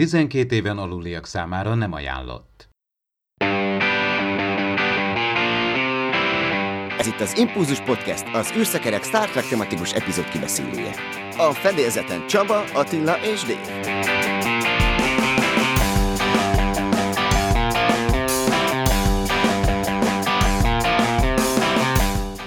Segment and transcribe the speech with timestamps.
[0.00, 2.68] 12 éven aluliak számára nem ajánlott.
[6.98, 10.94] Ez itt az Impulzus Podcast, az űrszekerek Star Trek tematikus epizód kibeszélője.
[11.36, 13.98] A fedélzeten Csaba, Attila és Dave.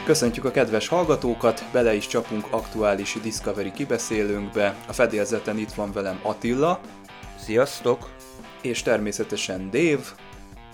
[0.05, 4.75] Köszöntjük a kedves hallgatókat, bele is csapunk aktuális Discovery kibeszélőnkbe.
[4.87, 6.79] A fedélzeten itt van velem Attila.
[7.43, 8.09] Sziasztok!
[8.61, 10.03] És természetesen Dave.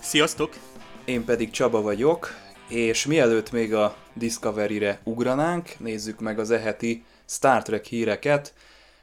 [0.00, 0.54] Sziasztok!
[1.04, 2.34] Én pedig Csaba vagyok,
[2.68, 8.54] és mielőtt még a Discovery-re ugranánk, nézzük meg az eheti Star Trek híreket.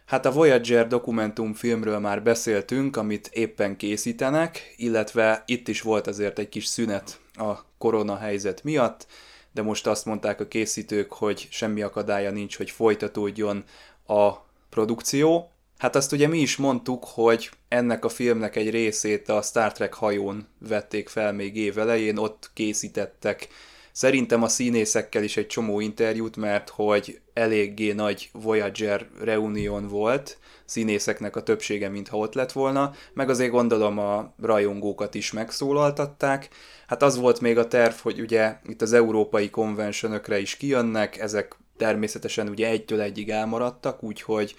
[0.06, 6.50] Hát a Voyager dokumentumfilmről már beszéltünk, amit éppen készítenek, illetve itt is volt azért egy
[6.50, 9.08] kis szünet a korona helyzet miatt,
[9.52, 13.64] de most azt mondták a készítők, hogy semmi akadálya nincs, hogy folytatódjon
[14.06, 14.32] a
[14.70, 15.52] produkció.
[15.78, 19.94] Hát azt ugye mi is mondtuk, hogy ennek a filmnek egy részét a Star Trek
[19.94, 23.48] hajón vették fel még év elején, ott készítettek
[23.92, 31.36] szerintem a színészekkel is egy csomó interjút, mert hogy eléggé nagy Voyager reunión volt, színészeknek
[31.36, 36.50] a többsége mintha ott lett volna, meg azért gondolom a rajongókat is megszólaltatták.
[36.88, 41.56] Hát az volt még a terv, hogy ugye itt az európai konvencionökre is kijönnek, ezek
[41.78, 44.56] természetesen ugye egytől egyig elmaradtak, úgyhogy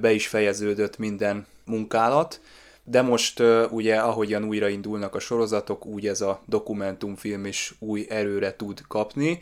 [0.00, 2.40] be is fejeződött minden munkálat,
[2.84, 8.82] de most ugye ahogyan újraindulnak a sorozatok, úgy ez a dokumentumfilm is új erőre tud
[8.88, 9.38] kapni,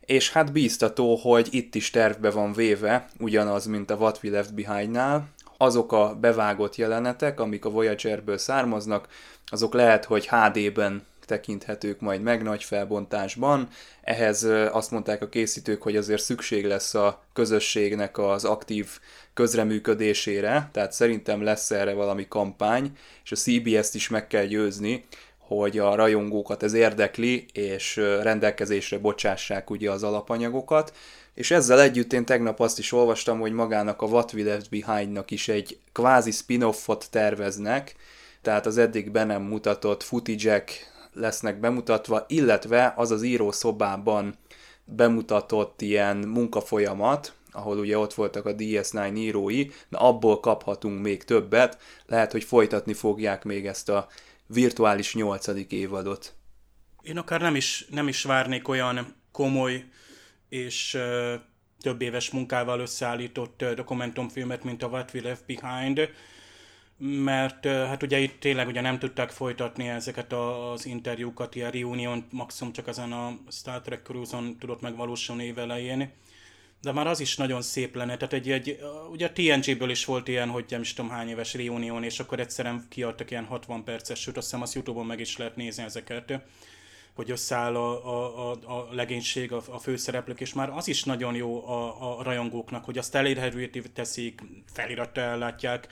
[0.00, 4.54] és hát bíztató, hogy itt is tervbe van véve, ugyanaz, mint a What We Left
[4.54, 9.08] Behind-nál, azok a bevágott jelenetek, amik a Voyagerből származnak,
[9.46, 13.68] azok lehet, hogy HD-ben tekinthetők majd meg nagy felbontásban.
[14.02, 18.88] Ehhez azt mondták a készítők, hogy azért szükség lesz a közösségnek az aktív
[19.34, 22.90] közreműködésére, tehát szerintem lesz erre valami kampány,
[23.24, 25.04] és a CBS-t is meg kell győzni,
[25.38, 30.92] hogy a rajongókat ez érdekli, és rendelkezésre bocsássák ugye az alapanyagokat,
[31.34, 35.30] és ezzel együtt én tegnap azt is olvastam, hogy magának a What We Left Behind-nak
[35.30, 37.94] is egy kvázi spin-offot terveznek,
[38.42, 40.64] tehát az eddig be nem mutatott footage
[41.16, 44.34] lesznek bemutatva, illetve az az írószobában
[44.84, 51.78] bemutatott ilyen munkafolyamat, ahol ugye ott voltak a DS9 írói, na abból kaphatunk még többet,
[52.06, 54.08] lehet, hogy folytatni fogják még ezt a
[54.46, 56.34] virtuális nyolcadik évadot.
[57.02, 59.84] Én akár nem is, nem is várnék olyan komoly
[60.48, 61.34] és uh,
[61.80, 66.08] több éves munkával összeállított uh, dokumentumfilmet, mint a What We Left Behind,
[66.98, 72.72] mert hát ugye itt tényleg ugye nem tudták folytatni ezeket az interjúkat, ilyen reunion maximum
[72.72, 76.12] csak ezen a Star Trek Cruise-on tudott megvalósulni év elején.
[76.82, 78.78] De már az is nagyon szép lenne, tehát egy, egy
[79.10, 82.40] ugye a TNG-ből is volt ilyen, hogy nem is tudom hány éves reunion, és akkor
[82.40, 86.42] egyszerűen kiadtak ilyen 60 perces, sőt azt hiszem azt Youtube-on meg is lehet nézni ezeket
[87.14, 91.34] hogy összeáll a, a, a, a legénység, a, a főszereplők, és már az is nagyon
[91.34, 94.40] jó a, a rajongóknak, hogy azt elérhetővé teszik,
[94.72, 95.88] felirattal ellátják,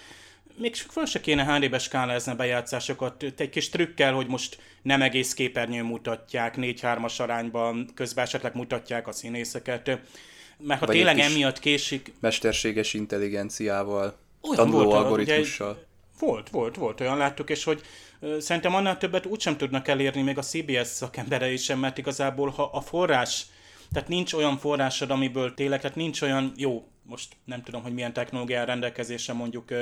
[0.57, 5.35] még föl se kéne HD-be skálázni a bejátszásokat, egy kis trükkel, hogy most nem egész
[5.35, 9.87] képernyőn mutatják, 4-3-as arányban, közben esetleg mutatják a színészeket,
[10.59, 12.13] mert ha Vagy tényleg emiatt késik...
[12.21, 15.71] Mesterséges intelligenciával, olyan tanuló volt, algoritmussal.
[15.71, 15.81] Ugye,
[16.19, 17.81] volt, volt, volt, olyan láttuk, és hogy
[18.39, 22.81] szerintem annál többet úgysem tudnak elérni még a CBS szakemberei sem, mert igazából ha a
[22.81, 23.47] forrás,
[23.93, 28.13] tehát nincs olyan forrásod, amiből tényleg, tehát nincs olyan, jó, most nem tudom, hogy milyen
[28.13, 29.73] technológia rendelkezésre mondjuk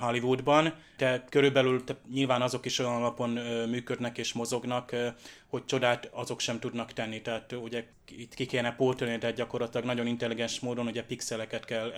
[0.00, 3.30] Hollywoodban, de körülbelül te, nyilván azok is olyan alapon
[3.68, 4.96] működnek és mozognak,
[5.46, 7.22] hogy csodát azok sem tudnak tenni.
[7.22, 11.92] Tehát ugye itt ki kéne pótolni, de gyakorlatilag nagyon intelligens módon ugye pixeleket kell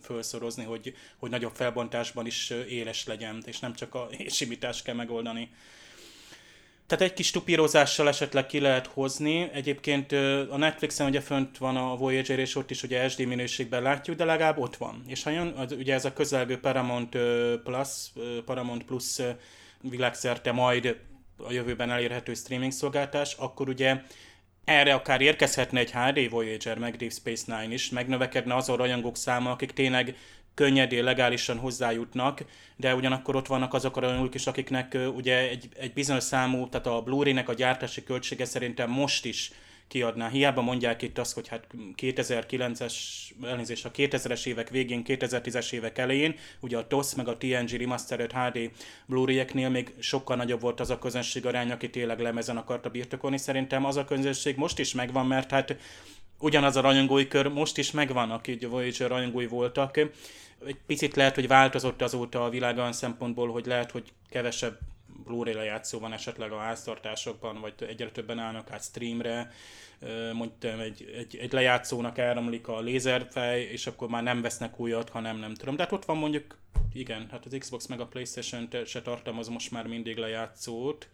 [0.00, 5.50] felszorozni, hogy, hogy nagyobb felbontásban is éles legyen, és nem csak a simítást kell megoldani.
[6.86, 9.50] Tehát egy kis tupírozással esetleg ki lehet hozni.
[9.52, 10.12] Egyébként
[10.50, 14.24] a Netflixen ugye fönt van a Voyager, és ott is ugye SD minőségben látjuk, de
[14.24, 15.02] legalább ott van.
[15.06, 17.16] És ha jön, az, ugye ez a közelgő Paramount
[17.64, 17.88] Plus,
[18.44, 19.18] Paramount Plus
[19.80, 20.96] világszerte majd
[21.36, 24.00] a jövőben elérhető streaming szolgáltás, akkor ugye
[24.64, 29.50] erre akár érkezhetne egy HD Voyager, meg Deep Space Nine is, megnövekedne azon rajongók száma,
[29.50, 30.16] akik tényleg
[30.56, 32.44] könnyedén, legálisan hozzájutnak,
[32.76, 36.86] de ugyanakkor ott vannak azok a rajongók is, akiknek ugye egy, egy bizonyos számú, tehát
[36.86, 39.50] a Blu-ray-nek a gyártási költsége szerintem most is
[39.88, 40.28] kiadná.
[40.28, 41.66] Hiába mondják itt azt, hogy hát
[41.96, 42.94] 2009-es,
[43.42, 48.32] elnézést, a 2000-es évek végén, 2010-es évek elején, ugye a TOS meg a TNG Remastered
[48.32, 48.70] HD
[49.06, 53.38] Blu-ray-eknél még sokkal nagyobb volt az a közönség arány, aki tényleg lemezen akarta birtokolni.
[53.38, 55.76] Szerintem az a közönség most is megvan, mert hát
[56.38, 60.00] ugyanaz a rajongói kör most is megvan, akik a Voyager rajongói voltak.
[60.66, 64.78] Egy picit lehet, hogy változott azóta a világ olyan szempontból, hogy lehet, hogy kevesebb
[65.24, 69.52] Blu-ray lejátszó van esetleg a háztartásokban, vagy egyre többen állnak át streamre,
[70.32, 75.36] mondtam, egy, egy, egy lejátszónak elromlik a lézerfej, és akkor már nem vesznek újat, hanem
[75.36, 75.76] nem tudom.
[75.76, 76.58] De hát ott van mondjuk,
[76.92, 81.08] igen, hát az Xbox meg a Playstation se tartalmaz most már mindig lejátszót,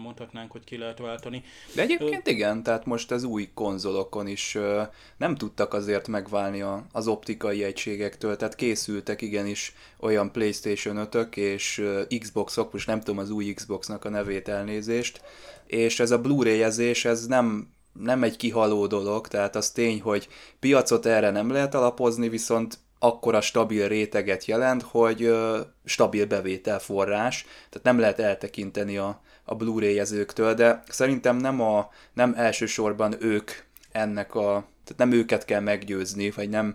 [0.00, 1.42] mondhatnánk, hogy ki lehet váltani.
[1.74, 2.30] De egyébként Ö...
[2.30, 4.82] igen, tehát most az új konzolokon is ö,
[5.16, 11.78] nem tudtak azért megválni a, az optikai egységektől, tehát készültek igenis olyan PlayStation 5-ök és
[11.78, 15.20] ö, Xboxok, most nem tudom az új Xboxnak a nevét elnézést,
[15.66, 20.28] és ez a Blu-ray-ezés, ez nem nem egy kihaló dolog, tehát az tény, hogy
[20.60, 27.86] piacot erre nem lehet alapozni, viszont akkora stabil réteget jelent, hogy ö, stabil bevételforrás, tehát
[27.86, 33.50] nem lehet eltekinteni a, a Blu-ray-ezőktől, de szerintem nem, a, nem elsősorban ők
[33.92, 36.74] ennek a, tehát nem őket kell meggyőzni, vagy nem,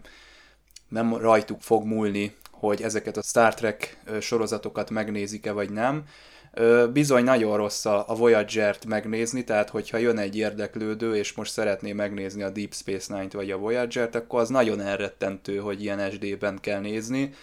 [0.88, 6.04] nem rajtuk fog múlni, hogy ezeket a Star Trek sorozatokat megnézik-e vagy nem.
[6.94, 12.44] Bizony nagyon rossz a Voyager-t megnézni, tehát hogyha jön egy érdeklődő, és most szeretné megnézni
[12.44, 16.80] a Deep Space Nine-t vagy a Voyager-t, akkor az nagyon elrettentő, hogy ilyen SD-ben kell
[16.80, 17.33] nézni.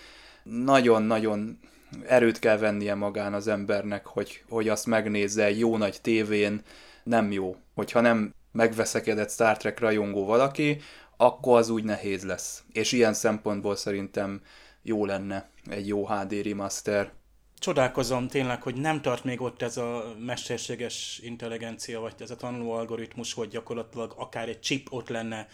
[0.43, 1.59] Nagyon-nagyon
[2.07, 6.63] erőt kell vennie magán az embernek, hogy, hogy azt megnézze jó nagy tévén,
[7.03, 7.57] nem jó.
[7.75, 10.81] Hogyha nem megveszekedett Star Trek rajongó valaki,
[11.17, 12.63] akkor az úgy nehéz lesz.
[12.73, 14.41] És ilyen szempontból szerintem
[14.83, 17.13] jó lenne egy jó HD remaster.
[17.59, 22.73] Csodálkozom tényleg, hogy nem tart még ott ez a mesterséges intelligencia, vagy ez a tanuló
[22.73, 25.49] algoritmus, hogy gyakorlatilag akár egy chip ott lenne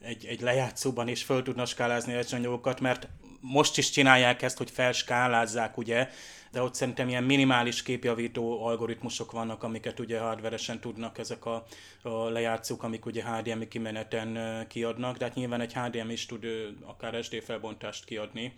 [0.00, 3.08] egy, egy lejátszóban, és föl tudna skálázni a mert
[3.52, 6.08] most is csinálják ezt, hogy felskálázzák, ugye,
[6.52, 11.66] de ott szerintem ilyen minimális képjavító algoritmusok vannak, amiket ugye hardveresen tudnak ezek a,
[12.02, 16.46] a lejátszók, amik ugye HDMI kimeneten kiadnak, de hát nyilván egy HDMI is tud
[16.84, 18.52] akár SD felbontást kiadni.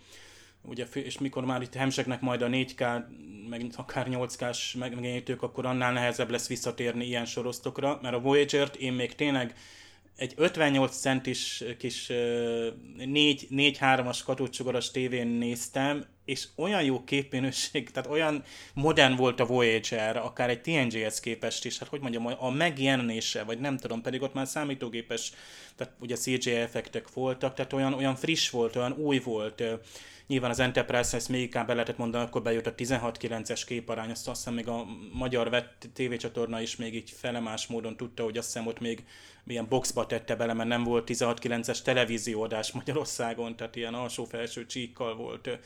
[0.63, 3.03] Ugye, és mikor már itt hemseknek majd a 4K,
[3.49, 8.93] meg akár 8K-s megjelenítők, akkor annál nehezebb lesz visszatérni ilyen sorosztokra, mert a Voyager-t én
[8.93, 9.55] még tényleg
[10.17, 12.07] egy 58 centis kis
[12.99, 20.51] 4-3-as katócsugaras tévén néztem, és olyan jó képminőség, tehát olyan modern volt a Voyager, akár
[20.51, 24.47] egy TNG-hez képest is, hát hogy mondjam, a megjelenése, vagy nem tudom, pedig ott már
[24.47, 25.33] számítógépes,
[25.77, 29.63] tehát ugye CGI effektek voltak, tehát olyan, olyan friss volt, olyan új volt,
[30.27, 34.27] Nyilván az Enterprise ezt még inkább be lehetett mondani, akkor bejött a 16-9-es képarány, azt
[34.27, 38.67] hiszem még a magyar vett tévécsatorna is még így felemás módon tudta, hogy azt hiszem
[38.67, 39.05] ott még
[39.45, 45.59] milyen boxba tette bele, mert nem volt 16-9-es televízióadás Magyarországon, tehát ilyen alsó-felső csíkkal volt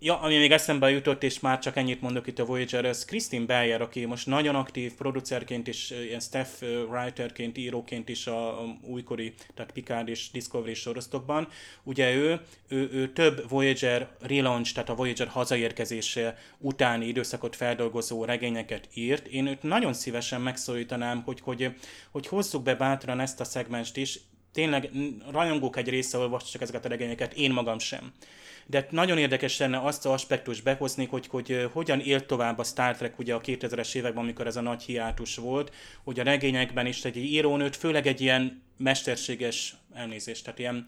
[0.00, 3.44] Ja, ami még eszembe jutott, és már csak ennyit mondok itt a Voyager, ez Christine
[3.44, 9.34] Bayer, aki most nagyon aktív producerként és ilyen staff writerként, íróként is a, a újkori,
[9.54, 11.48] tehát Picard és Discovery sorozatokban.
[11.82, 18.88] Ugye ő, ő, ő több Voyager relaunch, tehát a Voyager hazaérkezése utáni időszakot feldolgozó regényeket
[18.94, 19.26] írt.
[19.26, 21.70] Én őt nagyon szívesen megszólítanám, hogy, hogy,
[22.10, 24.20] hogy hozzuk be bátran ezt a szegmest is.
[24.52, 24.90] Tényleg
[25.30, 28.12] rajongók egy része olvassa csak ezeket a regényeket, én magam sem
[28.70, 32.96] de nagyon érdekes lenne azt az aspektus behozni, hogy, hogy hogyan élt tovább a Star
[32.96, 35.74] Trek ugye a 2000-es években, amikor ez a nagy hiátus volt,
[36.04, 40.86] hogy a regényekben is egy írónőt, főleg egy ilyen mesterséges elnézést, tehát ilyen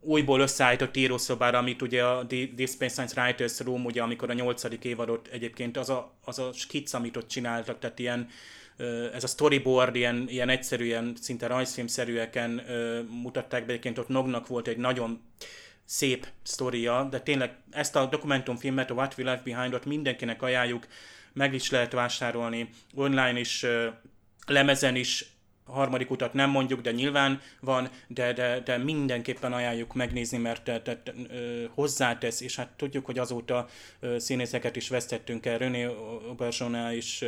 [0.00, 4.84] újból összeállított írószobára, amit ugye a Deep Space Science Writers Room, ugye amikor a nyolcadik
[4.84, 8.28] évadot egyébként az a, az a skic, amit ott csináltak, tehát ilyen
[9.12, 12.62] ez a storyboard ilyen, ilyen egyszerűen, szinte rajzfilmszerűeken
[13.22, 15.20] mutatták be, egyébként ott Nognak volt egy nagyon
[15.84, 20.86] szép sztoria, de tényleg ezt a dokumentumfilmet, a What We Left Behind-ot mindenkinek ajánljuk,
[21.32, 23.66] meg is lehet vásárolni, online is,
[24.46, 25.26] lemezen is,
[25.64, 30.80] harmadik utat nem mondjuk, de nyilván van, de, de, de mindenképpen ajánljuk megnézni, mert te,
[30.80, 31.12] te, te,
[31.74, 33.68] hozzátesz, és hát tudjuk, hogy azóta
[34.16, 37.24] színészeket is vesztettünk el, René Auberjonois is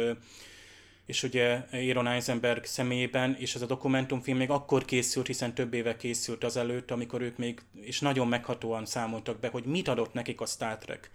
[1.06, 5.96] és ugye Aaron Eisenberg személyében, és ez a dokumentumfilm még akkor készült, hiszen több éve
[5.96, 10.40] készült az előtt, amikor ők még, és nagyon meghatóan számoltak be, hogy mit adott nekik
[10.40, 11.10] a Star Trek,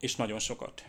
[0.00, 0.84] és nagyon sokat.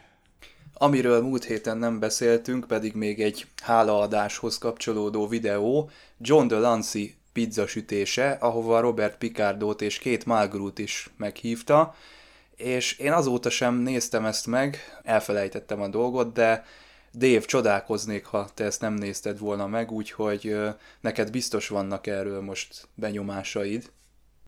[0.74, 8.80] Amiről múlt héten nem beszéltünk, pedig még egy hálaadáshoz kapcsolódó videó, John Delancey pizzasütése, ahova
[8.80, 11.96] Robert Picardot és két Malgrut is meghívta,
[12.56, 16.66] és én azóta sem néztem ezt meg, elfelejtettem a dolgot, de
[17.14, 20.56] Dave, csodálkoznék, ha te ezt nem nézted volna meg, úgyhogy
[21.02, 23.92] neked biztos vannak erről most benyomásaid.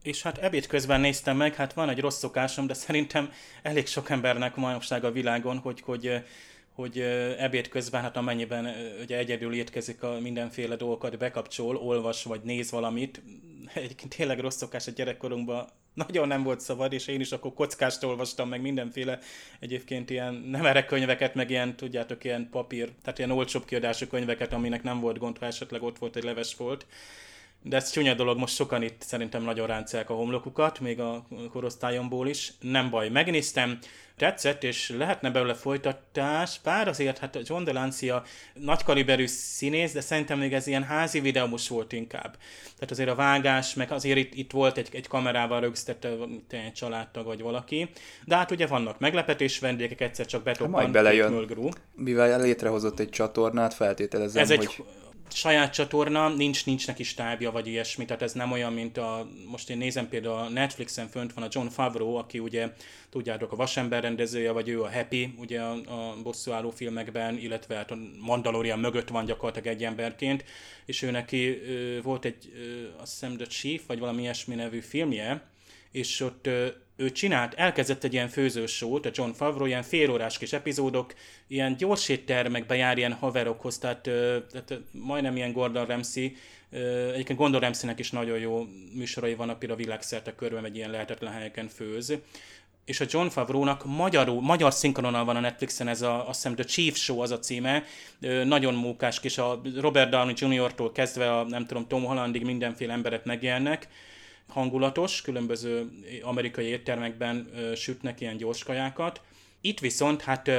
[0.02, 3.32] És hát ebéd közben néztem meg, hát van egy rossz szokásom, de szerintem
[3.62, 6.22] elég sok embernek manapság a világon, hogy, hogy
[6.76, 7.00] hogy
[7.38, 8.68] ebéd közben, hát amennyiben
[9.02, 13.22] ugye egyedül étkezik a mindenféle dolgokat, bekapcsol, olvas vagy néz valamit,
[13.74, 18.04] egyébként tényleg rossz szokás a gyerekkorunkban, nagyon nem volt szabad, és én is akkor kockást
[18.04, 19.18] olvastam, meg mindenféle
[19.60, 24.52] egyébként ilyen nem erre könyveket, meg ilyen, tudjátok, ilyen papír, tehát ilyen olcsóbb kiadású könyveket,
[24.52, 26.86] aminek nem volt gond, ha esetleg ott volt egy leves volt
[27.68, 32.28] de ez csúnya dolog, most sokan itt szerintem nagyon ráncák a homlokukat, még a korosztályomból
[32.28, 32.52] is.
[32.60, 33.78] Nem baj, megnéztem,
[34.16, 38.22] tetszett, és lehetne belőle folytatás, bár azért hát John Delancia
[38.54, 42.36] nagy kaliberű színész, de szerintem még ez ilyen házi videós volt inkább.
[42.74, 46.06] Tehát azért a vágás, meg azért itt, itt volt egy, egy kamerával rögzített
[46.50, 47.90] egy családtag vagy valaki,
[48.24, 51.48] de hát ugye vannak meglepetés vendégek, egyszer csak betoppant majd belejön.
[51.94, 54.58] Mivel létrehozott egy csatornát, feltételezem, ez hogy...
[54.58, 54.84] egy
[55.36, 59.70] saját csatorna, nincs, nincs neki stábja, vagy ilyesmi, tehát ez nem olyan, mint a, most
[59.70, 62.72] én nézem például a Netflixen fönt van a John Favreau, aki ugye,
[63.10, 67.90] tudjátok, a Vasember rendezője, vagy ő a Happy, ugye a, a bosszúálló filmekben, illetve hát
[67.90, 70.44] a Mandalorian mögött van gyakorlatilag egy emberként,
[70.84, 71.58] és ő neki
[72.02, 75.42] volt egy, ö, azt hiszem The Chief, vagy valami ilyesmi nevű filmje,
[75.90, 80.52] és ott ö, ő csinált, elkezdett egy ilyen főzős a John Favreau, ilyen félórás kis
[80.52, 81.14] epizódok,
[81.46, 84.00] ilyen gyors éttermekbe jár ilyen haverokhoz, tehát,
[84.50, 86.36] tehát majdnem ilyen Gordon Ramsay,
[87.12, 91.68] egyébként Gordon Ramsaynek is nagyon jó műsorai vannak, például világszerte körben egy ilyen lehetetlen helyeken
[91.68, 92.18] főz,
[92.84, 93.84] és a John Favreau-nak
[94.40, 97.84] magyar szinkrononnal van a Netflixen, ez a, azt hiszem The Chief Show az a címe,
[98.44, 103.24] nagyon mókás kis, a Robert Downey Jr.-tól kezdve a, nem tudom, Tom Hollandig mindenféle emberek
[103.24, 103.88] megjelennek,
[104.48, 105.88] hangulatos, különböző
[106.22, 109.20] amerikai éttermekben sütnek ilyen gyors kajákat.
[109.60, 110.50] Itt viszont, hát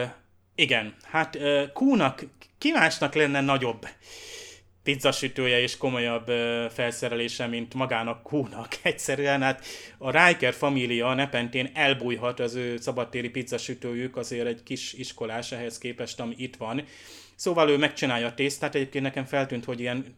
[0.56, 1.38] igen, hát
[1.74, 2.26] Kúnak,
[2.58, 3.88] kívásnak lenne nagyobb
[4.88, 6.28] pizzasütője és komolyabb
[6.72, 8.78] felszerelése, mint magának Kúnak.
[8.82, 9.66] Egyszerűen hát
[9.98, 16.20] a Riker família nepentén elbújhat az ő szabadtéri pizzasütőjük, azért egy kis iskolás ehhez képest,
[16.20, 16.84] ami itt van.
[17.36, 20.16] Szóval ő megcsinálja a tésztát, egyébként nekem feltűnt, hogy ilyen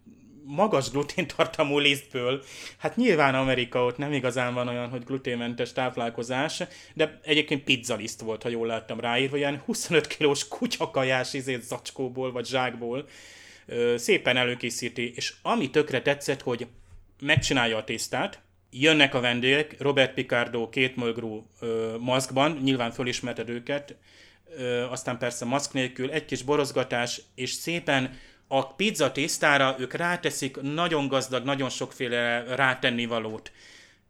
[0.56, 2.44] magas gluténtartalmú lisztből.
[2.78, 6.64] Hát nyilván Amerika ott nem igazán van olyan, hogy gluténmentes táplálkozás,
[6.94, 12.46] de egyébként pizzaliszt volt, ha jól láttam ráírva, ilyen 25 kilós kutyakajás izét zacskóból vagy
[12.46, 13.08] zsákból
[13.96, 16.68] szépen előkészíti, és ami tökre tetszett, hogy
[17.22, 18.42] megcsinálja a tésztát,
[18.72, 21.48] jönnek a vendégek, Robert Picardo két mögrú
[22.00, 23.96] maszkban, nyilván fölismerted őket,
[24.58, 28.18] ö, aztán persze maszk nélkül, egy kis borozgatás, és szépen
[28.52, 33.52] a pizza tésztára ők ráteszik nagyon gazdag, nagyon sokféle rátennivalót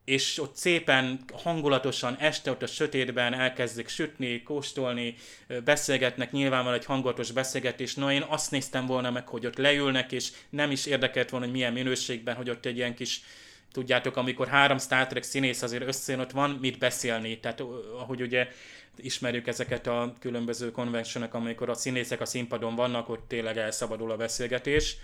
[0.10, 5.15] és ott szépen hangulatosan este ott a sötétben elkezdik sütni, kóstolni,
[5.63, 7.96] beszélgetnek, nyilván van egy hangulatos beszélgetés.
[7.96, 11.55] No, én azt néztem volna meg, hogy ott leülnek, és nem is érdekelt volna, hogy
[11.55, 13.22] milyen minőségben, hogy ott egy ilyen kis
[13.71, 17.39] tudjátok, amikor három Star Trek színész azért összejön, ott van mit beszélni.
[17.39, 17.61] Tehát
[17.99, 18.47] ahogy ugye
[18.95, 24.17] ismerjük ezeket a különböző konvencionok, amikor a színészek a színpadon vannak, ott tényleg elszabadul a
[24.17, 24.97] beszélgetés.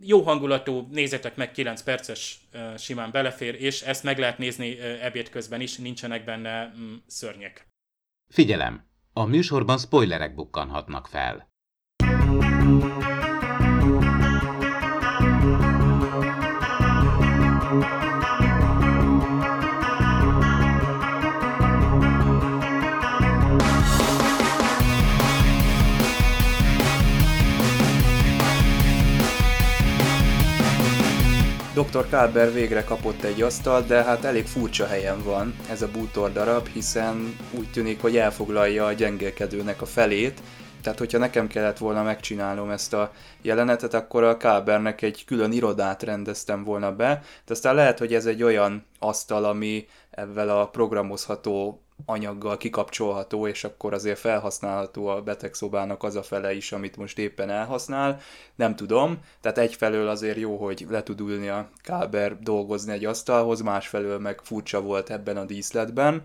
[0.00, 2.38] Jó hangulatú, nézzetek meg, 9 perces
[2.76, 7.68] simán belefér, és ezt meg lehet nézni ebéd közben is, nincsenek benne mm, szörnyek.
[8.28, 8.86] Figyelem!
[9.12, 11.48] A műsorban spoilerek bukkanhatnak fel.
[31.78, 32.08] Dr.
[32.08, 36.66] Kalber végre kapott egy asztal, de hát elég furcsa helyen van ez a bútor darab,
[36.66, 40.40] hiszen úgy tűnik, hogy elfoglalja a gyengélkedőnek a felét,
[40.82, 46.02] tehát hogyha nekem kellett volna megcsinálnom ezt a jelenetet, akkor a Kalbernek egy külön irodát
[46.02, 51.82] rendeztem volna be, de aztán lehet, hogy ez egy olyan asztal, ami ebben a programozható
[52.06, 57.50] anyaggal kikapcsolható, és akkor azért felhasználható a betegszobának az a fele is, amit most éppen
[57.50, 58.20] elhasznál.
[58.54, 63.60] Nem tudom, tehát egyfelől azért jó, hogy le tud ülni a Káber dolgozni egy asztalhoz,
[63.60, 66.22] másfelől meg furcsa volt ebben a díszletben,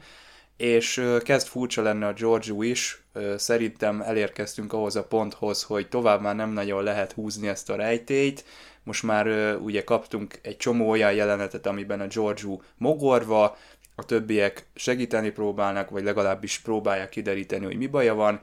[0.58, 3.04] és kezd furcsa lenne a George is,
[3.36, 8.46] szerintem elérkeztünk ahhoz a ponthoz, hogy tovább már nem nagyon lehet húzni ezt a rejtélyt,
[8.84, 12.42] most már ugye kaptunk egy csomó olyan jelenetet, amiben a George
[12.78, 13.58] mogorva,
[13.96, 18.42] a többiek segíteni próbálnak, vagy legalábbis próbálják kideríteni, hogy mi baja van,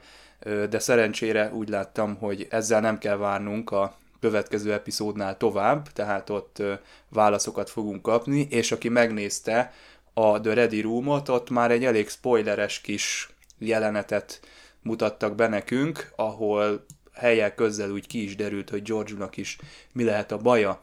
[0.69, 6.61] de szerencsére úgy láttam, hogy ezzel nem kell várnunk a következő epizódnál tovább, tehát ott
[7.09, 9.73] válaszokat fogunk kapni, és aki megnézte
[10.13, 14.39] a The Ready Room-ot, ott már egy elég spoileres kis jelenetet
[14.81, 19.57] mutattak be nekünk, ahol helyek közel úgy ki is derült, hogy George-nak is
[19.93, 20.81] mi lehet a baja.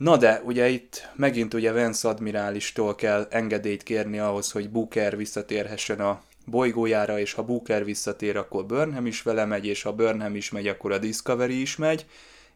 [0.00, 6.00] Na de, ugye itt megint ugye Vance admirálistól kell engedélyt kérni ahhoz, hogy Booker visszatérhessen
[6.00, 10.50] a bolygójára, és ha Booker visszatér, akkor Burnham is vele megy, és ha Burnham is
[10.50, 12.06] megy, akkor a Discovery is megy,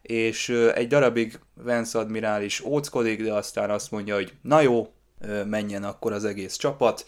[0.01, 4.93] és egy darabig Vance admirális óckodik, de aztán azt mondja, hogy na jó,
[5.45, 7.05] menjen akkor az egész csapat,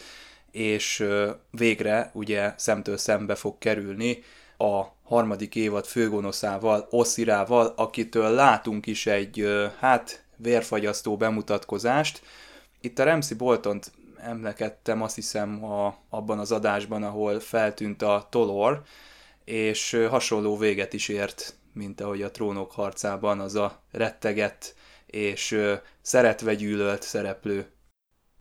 [0.52, 1.06] és
[1.52, 4.24] végre ugye szemtől szembe fog kerülni
[4.58, 9.48] a harmadik évad főgonoszával, Oszirával, akitől látunk is egy,
[9.80, 12.22] hát, vérfagyasztó bemutatkozást.
[12.82, 18.82] Itt a Ramsey Boltont emlekedtem azt hiszem a, abban az adásban, ahol feltűnt a Tolor,
[19.46, 24.76] és hasonló véget is ért, mint ahogy a trónok harcában az a rettegett
[25.06, 25.60] és
[26.02, 27.72] szeretve gyűlölt szereplő.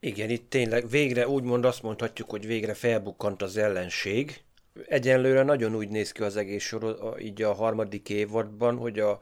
[0.00, 4.40] Igen, itt tényleg végre úgymond azt mondhatjuk, hogy végre felbukkant az ellenség.
[4.88, 9.20] Egyenlőre nagyon úgy néz ki az egész sor, így a harmadik évadban, hogy a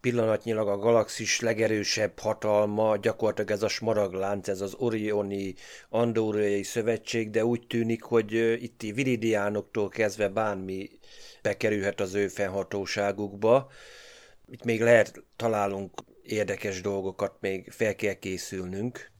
[0.00, 5.54] pillanatnyilag a galaxis legerősebb hatalma gyakorlatilag ez a smaraglánc, ez az Orioni
[5.88, 10.88] Andorrai szövetség, de úgy tűnik, hogy itt viridiánoktól kezdve bármi
[11.42, 13.70] bekerülhet az ő fennhatóságukba.
[14.50, 19.10] Itt még lehet, találunk érdekes dolgokat, még fel kell készülnünk.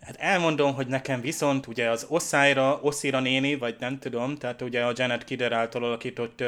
[0.00, 4.84] Hát elmondom, hogy nekem viszont ugye az Oszájra, Oszira néni, vagy nem tudom, tehát ugye
[4.84, 6.44] a Janet Kidder által alakított,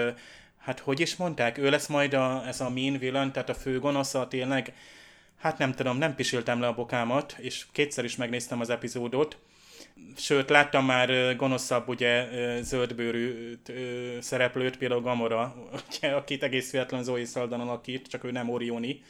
[0.61, 3.79] hát hogy is mondták, ő lesz majd a, ez a mean villain, tehát a fő
[3.79, 4.75] gonosza tényleg,
[5.39, 9.39] hát nem tudom, nem pisiltem le a bokámat, és kétszer is megnéztem az epizódot,
[10.17, 12.29] Sőt, láttam már gonoszabb, ugye,
[12.63, 13.59] zöldbőrű
[14.21, 15.55] szereplőt, például Gamora,
[15.89, 19.03] ugye, akit egész véletlen Zoe Saldan alakít, csak ő nem Orioni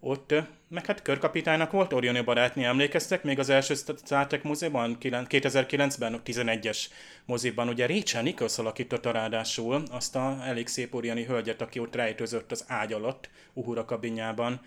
[0.00, 0.34] ott,
[0.68, 3.22] meg hát körkapitánynak volt Orioni barátnő, emlékeztek?
[3.22, 6.78] Még az első Star Trek moziban, 2009-ben, 11-es
[7.24, 12.50] moziban, ugye Rachel Nichols alakította ráadásul azt a elég szép Orioni hölgyet, aki ott rejtőzött
[12.50, 14.60] az ágy alatt, Uhura kabinjában.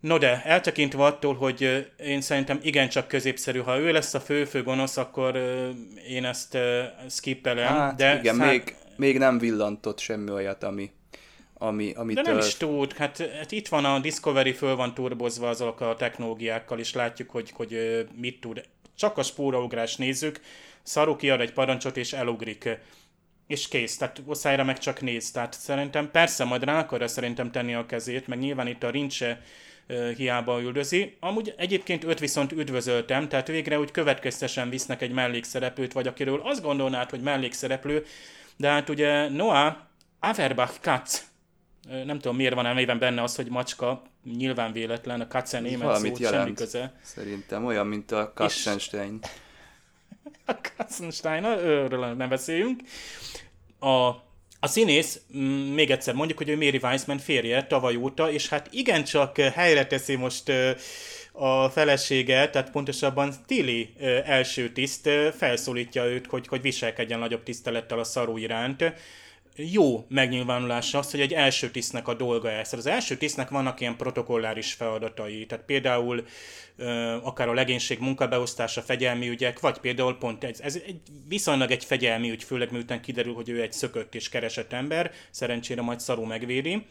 [0.00, 4.96] No de, eltekintve attól, hogy én szerintem igencsak középszerű, ha ő lesz a fő-fő gonosz,
[4.96, 5.36] akkor
[6.08, 6.58] én ezt
[7.08, 7.66] skippelem.
[7.66, 10.90] Hát de igen, szá- még, még nem villantott semmi olyat, ami,
[11.62, 12.22] ami, De amitől...
[12.22, 16.78] nem is tud, hát, hát itt van a Discovery, föl van turbozva azokkal a technológiákkal,
[16.78, 18.62] és látjuk, hogy, hogy mit tud.
[18.96, 20.40] Csak a spóraugrás nézzük,
[20.82, 22.68] Szaru kiad egy parancsot, és elugrik.
[23.46, 25.30] És kész, tehát Oszájra meg csak néz.
[25.30, 29.40] Tehát szerintem persze majd rá akarja szerintem tenni a kezét, meg nyilván itt a rincse
[30.16, 31.16] hiába üldözi.
[31.20, 36.62] Amúgy egyébként őt viszont üdvözöltem, tehát végre úgy következtesen visznek egy mellékszereplőt, vagy akiről azt
[36.62, 38.04] gondolnád, hogy mellékszereplő,
[38.56, 39.76] de hát ugye Noah
[40.20, 41.31] Averbach Katz,
[41.88, 44.02] nem tudom miért van elméven benne az, hogy macska,
[44.36, 46.92] nyilván véletlen, a Katzen német szó, semmi köze.
[47.02, 49.18] Szerintem olyan, mint a Katzenstein.
[50.46, 52.80] A Katzenstein, őről nem beszéljünk.
[53.78, 54.06] A,
[54.60, 55.20] a színész,
[55.74, 60.16] még egyszer mondjuk, hogy ő Mary Weissman férje tavaly óta, és hát igencsak helyre teszi
[60.16, 60.52] most
[61.32, 63.92] a felesége, tehát pontosabban Tilly
[64.24, 68.84] első tiszt felszólítja őt, hogy, hogy viselkedjen nagyobb tisztelettel a szarú iránt.
[69.56, 72.72] Jó megnyilvánulása az, hogy egy első tisztnek a dolga ez.
[72.72, 76.24] Az első tisztnek vannak ilyen protokolláris feladatai, tehát például
[77.22, 82.30] akár a legénység munkabeosztása, fegyelmi ügyek, vagy például pont ez, ez egy, viszonylag egy fegyelmi
[82.30, 86.86] ügy, főleg miután kiderül, hogy ő egy szökött és keresett ember, szerencsére majd szarú megvédi.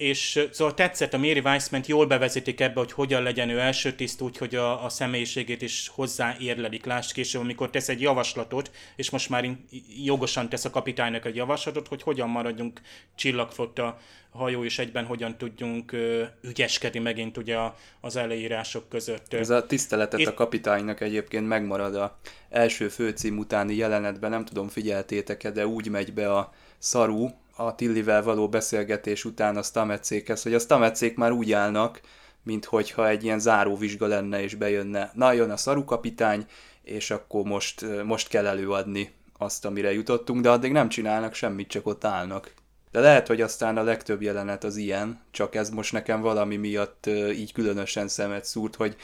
[0.00, 4.20] És szóval tetszett, a Mary Weissman jól bevezetik ebbe, hogy hogyan legyen ő első tiszt,
[4.20, 6.84] úgy, hogy a, a személyiségét is hozzáérlelik.
[6.84, 9.50] Lásd később, amikor tesz egy javaslatot, és most már
[10.04, 12.80] jogosan tesz a kapitánynak egy javaslatot, hogy hogyan maradjunk
[13.14, 13.98] csillagflotta
[14.30, 17.56] hajó, és egyben hogyan tudjunk ö, ügyeskedni megint ugye
[18.00, 19.34] az elejírások között.
[19.34, 22.18] Ez a tiszteletet Itt- a kapitánynak egyébként megmarad a
[22.50, 28.22] első főcím utáni jelenetben, nem tudom figyeltétek-e, de úgy megy be a szarú a Tillivel
[28.22, 32.00] való beszélgetés után a Stamecékhez, hogy a Stamecék már úgy állnak,
[32.42, 35.10] mint hogyha egy ilyen záróvizsga lenne és bejönne.
[35.14, 36.46] Na, jön a szaru kapitány,
[36.82, 41.86] és akkor most, most kell előadni azt, amire jutottunk, de addig nem csinálnak semmit, csak
[41.86, 42.52] ott állnak.
[42.90, 47.06] De lehet, hogy aztán a legtöbb jelenet az ilyen, csak ez most nekem valami miatt
[47.32, 48.96] így különösen szemet szúrt, hogy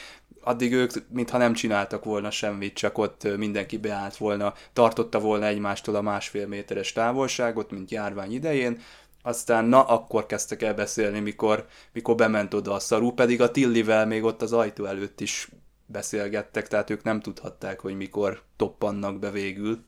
[0.47, 5.95] addig ők, mintha nem csináltak volna semmit, csak ott mindenki beállt volna, tartotta volna egymástól
[5.95, 8.81] a másfél méteres távolságot, mint járvány idején,
[9.21, 14.05] aztán na, akkor kezdtek el beszélni, mikor, mikor bement oda a szarú, pedig a Tillivel
[14.05, 15.49] még ott az ajtó előtt is
[15.85, 19.85] beszélgettek, tehát ők nem tudhatták, hogy mikor toppannak be végül.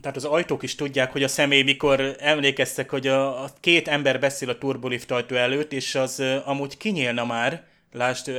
[0.00, 4.20] Tehát az ajtók is tudják, hogy a személy mikor emlékeztek, hogy a, a két ember
[4.20, 8.30] beszél a turbolift ajtó előtt, és az ö, amúgy kinyílna már, lásd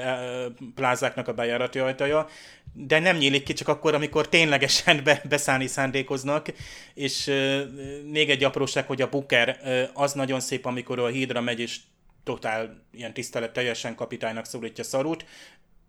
[0.76, 2.28] plázáknak a bejárati ajtaja,
[2.74, 6.48] de nem nyílik ki csak akkor, amikor ténylegesen be, beszállni szándékoznak,
[6.94, 7.64] és ö,
[8.12, 11.80] még egy apróság, hogy a Booker ö, az nagyon szép, amikor a hídra megy, és
[12.24, 15.26] totál ilyen tisztelet teljesen kapitánynak szólítja szarút,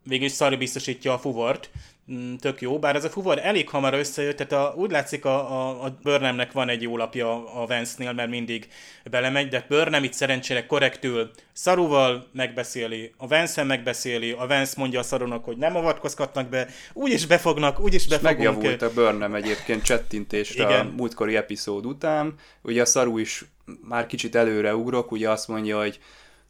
[0.05, 1.71] végül is Szari biztosítja a fuvart,
[2.13, 5.53] Mm, tök jó, bár ez a fuvar elég hamar összejött, tehát a, úgy látszik a,
[5.53, 8.69] a, a Burnhamnek van egy jó lapja a Vance-nél, mert mindig
[9.11, 15.03] belemegy, de Burnham itt szerencsére korrektül Szaruval megbeszéli, a vance megbeszéli, a Vance mondja a
[15.03, 18.37] Szarunak, hogy nem avatkozhatnak be, úgyis befognak, úgyis befogunk.
[18.37, 20.87] Megjavult a Burnham egyébként csettintésre Igen.
[20.87, 23.45] a múltkori epizód után, ugye a Szaru is
[23.89, 26.01] már kicsit előre ugrok, ugye azt mondja, hogy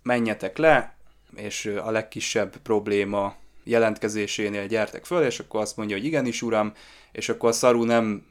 [0.03, 0.95] menjetek le,
[1.37, 6.73] és a legkisebb probléma jelentkezésénél gyertek föl, és akkor azt mondja, hogy igenis uram,
[7.13, 8.27] és akkor a szaru nem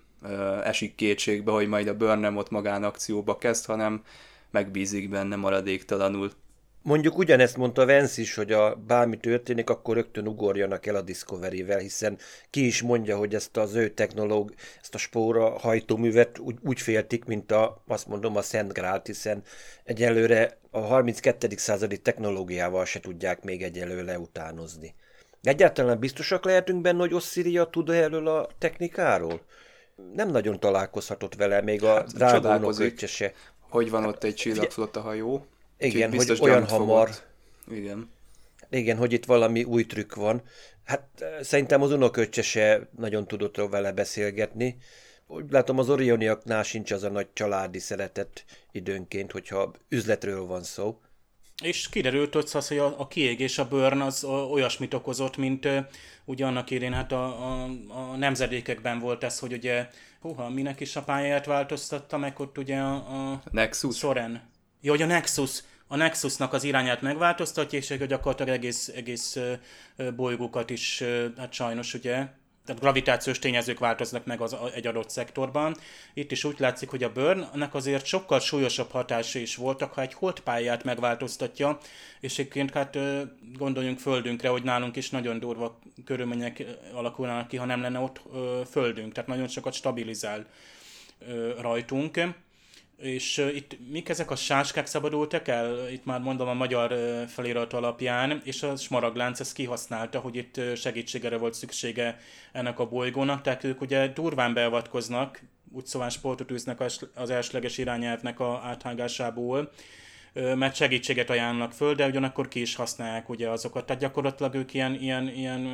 [0.63, 4.04] esik kétségbe, hogy majd a Burnham ott magánakcióba kezd, hanem
[4.52, 6.32] megbízik benne maradéktalanul.
[6.82, 11.78] Mondjuk ugyanezt mondta Vance is, hogy a bármi történik, akkor rögtön ugorjanak el a Discovery-vel,
[11.78, 12.17] hiszen
[12.50, 17.26] ki is mondja, hogy ezt az ő technológ, ezt a spóra hajtóművet úgy, úgy féltik,
[17.26, 19.43] mint a, azt mondom, a Szent Grált, hiszen
[19.84, 21.48] egyelőre a 32.
[21.56, 24.96] századi technológiával se tudják még egyelőre utánozni.
[25.44, 29.42] Egyáltalán biztosak lehetünk benne, hogy Ossziria tud erről a technikáról?
[30.14, 33.34] Nem nagyon találkozhatott vele, még a hát, drágónok se.
[33.60, 35.46] Hogy van ott egy csillagflotta hajó.
[35.78, 37.10] Igen, hogy olyan hamar.
[37.10, 37.28] Fogott.
[37.72, 38.10] Igen.
[38.70, 40.42] Igen, hogy itt valami új trükk van.
[40.84, 44.78] Hát szerintem az unoköccse se nagyon tudott vele beszélgetni.
[45.28, 51.00] Úgy látom, az Orioniaknál sincs az a nagy családi szeretet időnként, hogyha üzletről van szó.
[51.63, 55.67] És kiderült az, hogy a, a kiégés, a burn az olyasmit okozott, mint
[56.26, 59.88] ugye annak idén hát a, a, a nemzedékekben volt ez, hogy ugye,
[60.21, 63.97] húha, minek is a pályáját változtatta meg ott ugye a, a Nexus.
[63.97, 64.49] Soren.
[64.82, 69.38] Jó, hogy a Nexus, a Nexusnak az irányát megváltoztatja, és gyakorlatilag egész, egész
[70.15, 71.04] bolygókat is,
[71.38, 72.28] hát sajnos ugye
[72.65, 75.76] tehát gravitációs tényezők változnak meg az, egy adott szektorban.
[76.13, 80.13] Itt is úgy látszik, hogy a Burn-nek azért sokkal súlyosabb hatása is voltak, ha egy
[80.13, 81.78] holdpályát megváltoztatja,
[82.19, 82.97] és egyébként hát
[83.58, 88.21] gondoljunk földünkre, hogy nálunk is nagyon durva körülmények alakulnak ki, ha nem lenne ott
[88.69, 90.45] földünk, tehát nagyon sokat stabilizál
[91.60, 92.12] rajtunk
[93.04, 95.89] és uh, itt mik ezek a sáskák szabadultak el?
[95.89, 100.58] Itt már mondom a magyar uh, felirat alapján, és a smaraglánc ezt kihasználta, hogy itt
[100.58, 102.20] uh, segítségére volt szüksége
[102.52, 106.80] ennek a bolygónak, tehát ők ugye durván beavatkoznak, úgy szóval sportot űznek
[107.16, 109.72] az elsőleges irányelvnek a áthágásából,
[110.34, 113.86] mert segítséget ajánlnak föl, de ugyanakkor ki is használják ugye azokat.
[113.86, 115.68] Tehát gyakorlatilag ők ilyen, ilyen, ilyen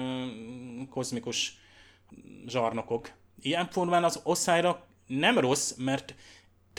[0.89, 1.57] kozmikus
[2.47, 3.11] zsarnokok.
[3.41, 6.15] Ilyen formán az oszályra nem rossz, mert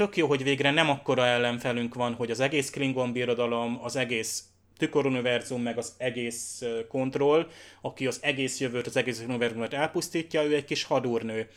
[0.01, 4.45] tök jó, hogy végre nem akkora ellenfelünk van, hogy az egész Klingon birodalom, az egész
[4.79, 7.49] tüköruniverzum, meg az egész kontroll,
[7.81, 11.49] aki az egész jövőt, az egész univerzumot elpusztítja, ő egy kis hadúrnő.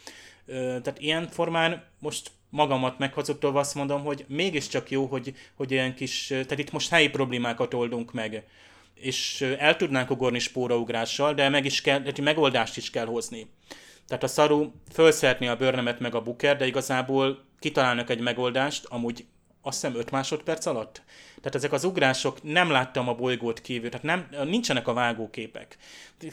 [0.45, 6.27] Tehát ilyen formán most magamat meghazudtolva azt mondom, hogy mégiscsak jó, hogy, hogy ilyen kis,
[6.27, 8.43] tehát itt most helyi problémákat oldunk meg
[8.93, 13.47] és el tudnánk ugorni spóraugrással, de meg is kell, megoldást is kell hozni.
[14.07, 19.25] Tehát a szaru felszeretni a bőrnemet meg a buker, de igazából kitalálnak egy megoldást, amúgy
[19.65, 21.01] azt hiszem 5 másodperc alatt.
[21.35, 25.77] Tehát ezek az ugrások, nem láttam a bolygót kívül, tehát nem, nincsenek a vágóképek.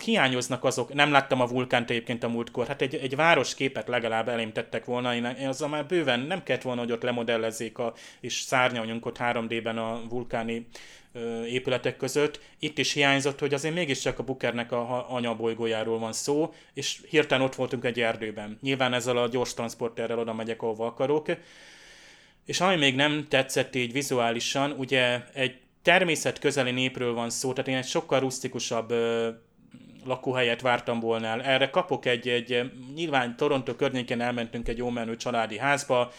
[0.04, 4.84] Hiányoznak azok, nem láttam a vulkánt egyébként a múltkor, hát egy, egy városképet legalább elémtettek
[4.84, 9.06] volna, én, én azzal már bőven nem kellett volna, hogy ott lemodellezzék a, és szárnyaljunk
[9.06, 10.66] ott 3D-ben a vulkáni
[11.12, 12.40] ö, épületek között.
[12.58, 17.54] Itt is hiányzott, hogy azért mégiscsak a Bukernek a anyabolygójáról van szó, és hirtelen ott
[17.54, 18.58] voltunk egy erdőben.
[18.62, 21.26] Nyilván ezzel a gyors transporterrel oda megyek, ahova akarok.
[22.44, 27.70] És ami még nem tetszett így vizuálisan, ugye egy természet közeli népről van szó, tehát
[27.70, 29.28] én egy sokkal rusztikusabb ö,
[30.04, 31.42] lakóhelyet vártam volna el.
[31.42, 36.12] Erre kapok egy, egy, nyilván Toronto környékén elmentünk egy jó menő családi házba,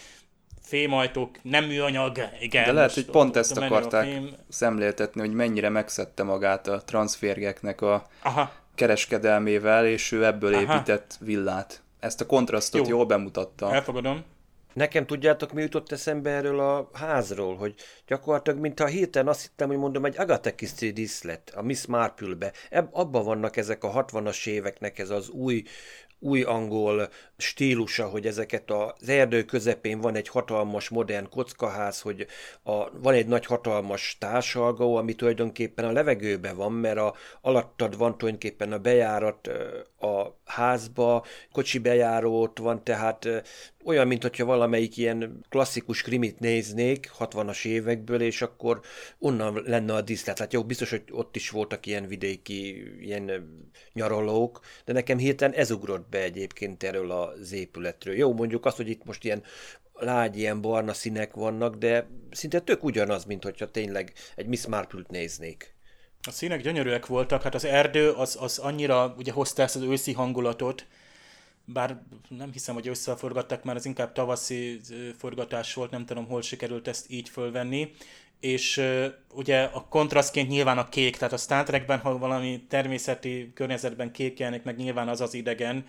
[0.62, 2.66] fémajtók, nem műanyag, igen.
[2.66, 4.30] De lehet, hogy pont ezt akarták fém...
[4.50, 8.52] szemléltetni, hogy mennyire megszedte magát a transférgeknek a Aha.
[8.76, 10.62] kereskedelmével, és ő ebből Aha.
[10.62, 11.82] épített villát.
[12.00, 12.96] Ezt a kontrasztot Jó.
[12.96, 13.74] jól bemutatta.
[13.74, 14.24] Elfogadom.
[14.74, 17.76] Nekem tudjátok, mi jutott eszembe erről a házról, hogy
[18.08, 22.54] gyakorlatilag, mintha hirtelen azt hittem, hogy mondom, egy Agatha Christie díszlet a Miss Marple-be.
[22.70, 25.64] Ebb, abban vannak ezek a 60-as éveknek ez az új
[26.24, 32.28] új angol stílusa, hogy ezeket az erdő közepén van egy hatalmas modern kockaház, hogy
[32.64, 38.18] a, van egy nagy hatalmas társalgó, ami tulajdonképpen a levegőben van, mert a, alattad van
[38.18, 39.48] tulajdonképpen a bejárat
[40.00, 43.28] a házba, kocsi bejáró ott van, tehát
[43.86, 48.82] olyan, mint hogyha valamelyik ilyen klasszikus krimit néznék 60-as évekből, és akkor
[49.20, 50.40] onnan lenne a díszlet.
[50.40, 53.32] Hát jó, biztos, hogy ott is voltak ilyen vidéki, ilyen
[53.94, 58.16] nyaralók, de nekem hirtelen ez ugrott be egyébként erről az épületről.
[58.16, 59.44] Jó, mondjuk azt, hogy itt most ilyen
[59.94, 65.10] lágy, ilyen barna színek vannak, de szinte tök ugyanaz, mint hogyha tényleg egy Miss Marple-t
[65.10, 65.76] néznék.
[66.28, 70.14] A színek gyönyörűek voltak, hát az erdő az, az annyira ugye hozta ezt az őszi
[70.14, 70.86] hangulatot,
[71.74, 74.80] bár nem hiszem, hogy összeforgatták, már az inkább tavaszi
[75.18, 77.92] forgatás volt, nem tudom, hol sikerült ezt így fölvenni,
[78.40, 78.82] és
[79.34, 84.40] ugye a kontrasztként nyilván a kék, tehát a Star Trekben, ha valami természeti környezetben kék
[84.40, 85.86] jelenik, meg nyilván az az idegen,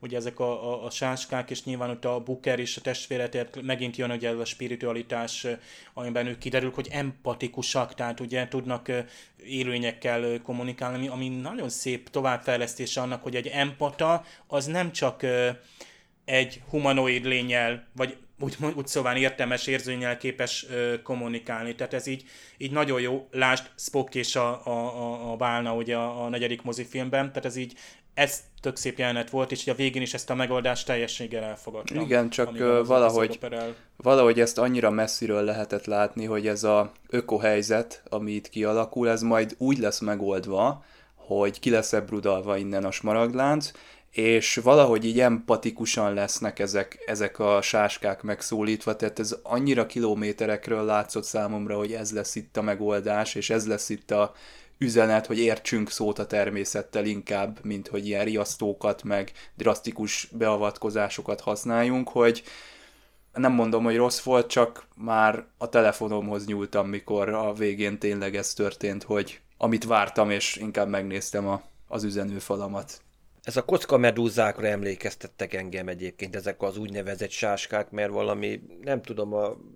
[0.00, 3.96] ugye ezek a, a, a sáskák, és nyilván ott a Booker és a testvéretért megint
[3.96, 5.46] jön ugye ez a spiritualitás,
[5.94, 8.92] amiben ők kiderül, hogy empatikusak, tehát ugye tudnak
[9.44, 15.26] élőnyekkel kommunikálni, ami nagyon szép továbbfejlesztése annak, hogy egy empata az nem csak
[16.24, 21.74] egy humanoid lényel, vagy úgy, úgy szóval értelmes érzőnyel képes ö, kommunikálni.
[21.74, 22.24] Tehát ez így,
[22.58, 23.28] így nagyon jó.
[23.30, 27.72] Lásd Spock és a, a, a Válna ugye a, a negyedik mozifilmben, tehát ez így
[28.16, 32.00] ez tök szép jelenet volt, és a végén is ezt a megoldást teljességgel elfogadtam.
[32.00, 33.38] Igen, csak valahogy,
[33.96, 39.54] valahogy ezt annyira messziről lehetett látni, hogy ez a ökohelyzet, ami itt kialakul, ez majd
[39.58, 43.70] úgy lesz megoldva, hogy ki lesz ebrudalva innen a smaragdlánc,
[44.10, 51.24] és valahogy így empatikusan lesznek ezek, ezek a sáskák megszólítva, tehát ez annyira kilométerekről látszott
[51.24, 54.32] számomra, hogy ez lesz itt a megoldás, és ez lesz itt a
[54.78, 62.08] üzenet, hogy értsünk szót a természettel inkább, mint hogy ilyen riasztókat, meg drasztikus beavatkozásokat használjunk,
[62.08, 62.42] hogy
[63.32, 68.52] nem mondom, hogy rossz volt, csak már a telefonomhoz nyúltam, mikor a végén tényleg ez
[68.52, 73.00] történt, hogy amit vártam, és inkább megnéztem a, az üzenőfalamat.
[73.46, 79.32] Ez a kocka medúzákra emlékeztettek engem egyébként, ezek az úgynevezett sáskák, mert valami, nem tudom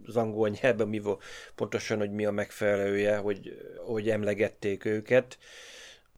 [0.06, 1.22] az angol nyelven mi volt,
[1.54, 3.56] pontosan, hogy mi a megfelelője, hogy,
[3.86, 5.38] hogy emlegették őket.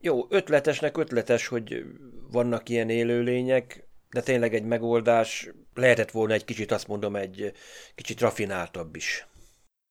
[0.01, 1.85] Jó, ötletesnek ötletes, hogy
[2.31, 7.51] vannak ilyen élőlények, de tényleg egy megoldás lehetett volna egy kicsit, azt mondom, egy
[7.95, 9.27] kicsit rafináltabb is.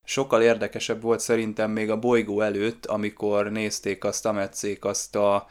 [0.05, 5.49] Sokkal érdekesebb volt szerintem még a bolygó előtt, amikor nézték azt, ametszék azt a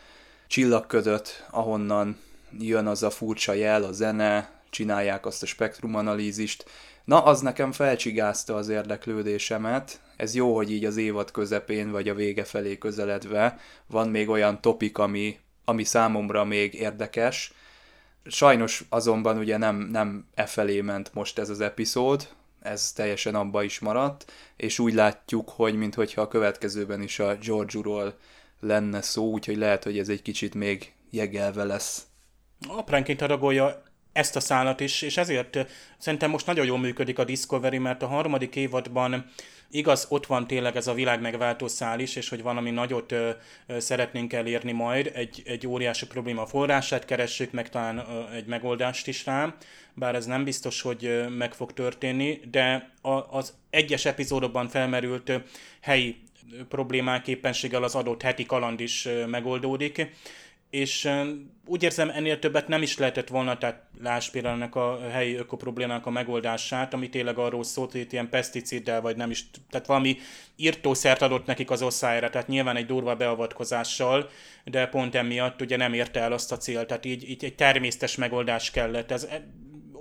[0.51, 2.17] csillagködöt, ahonnan
[2.59, 6.65] jön az a furcsa jel, a zene, csinálják azt a spektrumanalízist.
[7.03, 10.01] Na, az nekem felcsigázta az érdeklődésemet.
[10.15, 14.61] Ez jó, hogy így az évad közepén vagy a vége felé közeledve van még olyan
[14.61, 17.53] topik, ami, ami számomra még érdekes.
[18.25, 22.27] Sajnos azonban ugye nem, nem e felé ment most ez az epizód,
[22.61, 28.15] ez teljesen abba is maradt, és úgy látjuk, hogy mintha a következőben is a George-ról
[28.62, 32.06] lenne szó, úgyhogy lehet, hogy ez egy kicsit még jegelve lesz.
[32.67, 35.58] Apránként adagolja ezt a szállat is, és ezért
[35.97, 39.26] szerintem most nagyon jól működik a Discovery, mert a harmadik évadban
[39.71, 43.30] igaz, ott van tényleg ez a világ megváltó szál is, és hogy valami nagyot ö,
[43.67, 49.08] ö, szeretnénk elérni majd, egy, egy óriási probléma forrását keressük, meg talán ö, egy megoldást
[49.08, 49.56] is rá,
[49.93, 55.30] bár ez nem biztos, hogy ö, meg fog történni, de a, az egyes epizódokban felmerült
[55.30, 55.36] ö,
[55.82, 56.21] helyi
[56.69, 60.12] problémák éppenséggel az adott heti kaland is megoldódik,
[60.71, 61.10] és
[61.65, 66.06] úgy érzem, ennél többet nem is lehetett volna, tehát láss például ennek a helyi ökoproblémának
[66.06, 70.17] a megoldását, ami tényleg arról szólt, hogy ilyen peszticiddel, vagy nem is, tehát valami
[70.56, 74.30] írtószert adott nekik az osszájára, tehát nyilván egy durva beavatkozással,
[74.65, 78.15] de pont emiatt ugye nem érte el azt a célt, tehát így, így egy természetes
[78.15, 79.12] megoldás kellett.
[79.12, 79.27] Ez,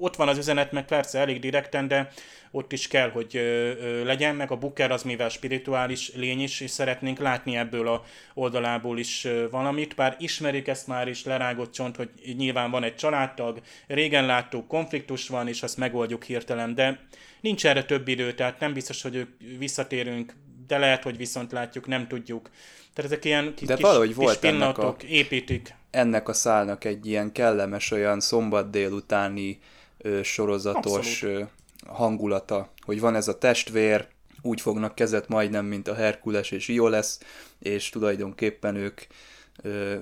[0.01, 2.11] ott van az üzenet, meg persze elég direkten, de
[2.51, 6.61] ott is kell, hogy ö, ö, legyen, meg a Booker az mivel spirituális lény is,
[6.61, 11.73] és szeretnénk látni ebből a oldalából is ö, valamit, bár ismerik ezt már is, lerágott
[11.73, 17.01] csont, hogy nyilván van egy családtag, régen láttuk, konfliktus van, és azt megoldjuk hirtelen, de
[17.41, 20.35] nincs erre több idő, tehát nem biztos, hogy ők visszatérünk,
[20.67, 22.51] de lehet, hogy viszont látjuk, nem tudjuk.
[22.95, 25.75] Tehát ezek ilyen kis, de valahogy volt kis ennek a, építik.
[25.91, 29.59] Ennek a szálnak egy ilyen kellemes olyan szombat délutáni
[30.23, 31.43] sorozatos ö,
[31.87, 34.09] hangulata, hogy van ez a testvér,
[34.43, 37.19] úgy fognak kezet majdnem, mint a Herkules és Ioles,
[37.59, 39.01] és tulajdonképpen ők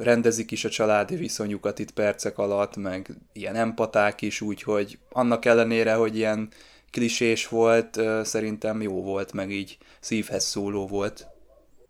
[0.00, 5.94] rendezik is a családi viszonyukat itt percek alatt, meg ilyen empaták is, úgyhogy annak ellenére,
[5.94, 6.48] hogy ilyen
[6.90, 11.26] klisés volt, szerintem jó volt, meg így szívhez szóló volt.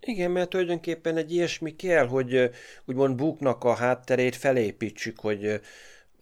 [0.00, 2.50] Igen, mert tulajdonképpen egy ilyesmi kell, hogy
[2.84, 5.60] úgymond buknak a hátterét felépítsük, hogy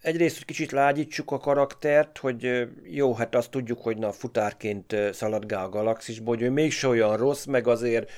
[0.06, 5.64] egyrészt, hogy kicsit lágyítsuk a karaktert, hogy jó, hát azt tudjuk, hogy na futárként szaladgál
[5.64, 8.10] a galaxisból, hogy ő mégse olyan rossz, meg azért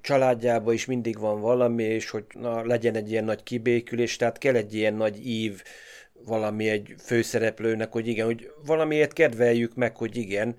[0.00, 4.54] családjában is mindig van valami, és hogy na, legyen egy ilyen nagy kibékülés, tehát kell
[4.54, 5.62] egy ilyen nagy ív
[6.24, 10.56] valami egy főszereplőnek, hogy igen, hogy valamiért kedveljük meg, hogy igen,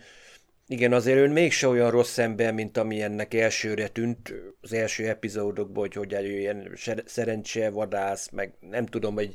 [0.68, 5.88] igen, azért ön mégse olyan rossz ember, mint ami ennek elsőre tűnt az első epizódokban,
[5.94, 9.34] hogy hogy ilyen szerencsevadász, meg nem tudom, hogy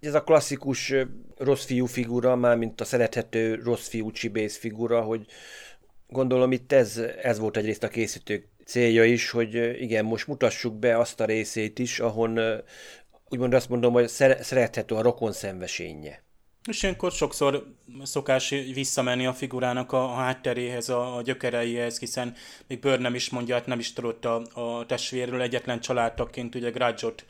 [0.00, 0.94] ez a klasszikus
[1.36, 5.26] rossz fiú figura, már mint a szerethető rossz fiú csibész figura, hogy
[6.08, 10.98] gondolom itt ez, ez volt egyrészt a készítők célja is, hogy igen, most mutassuk be
[10.98, 12.40] azt a részét is, ahon
[13.28, 16.23] úgymond azt mondom, hogy szerethető a rokon szenvesénye.
[16.68, 17.66] És ilyenkor sokszor
[18.02, 22.34] szokás visszamenni a figurának a hátteréhez, a, a gyökereihez, hiszen
[22.66, 26.70] még Bőr nem is mondja, hát nem is tudott a, a testvérről, egyetlen családtagként ugye
[26.70, 27.24] Grudge-ot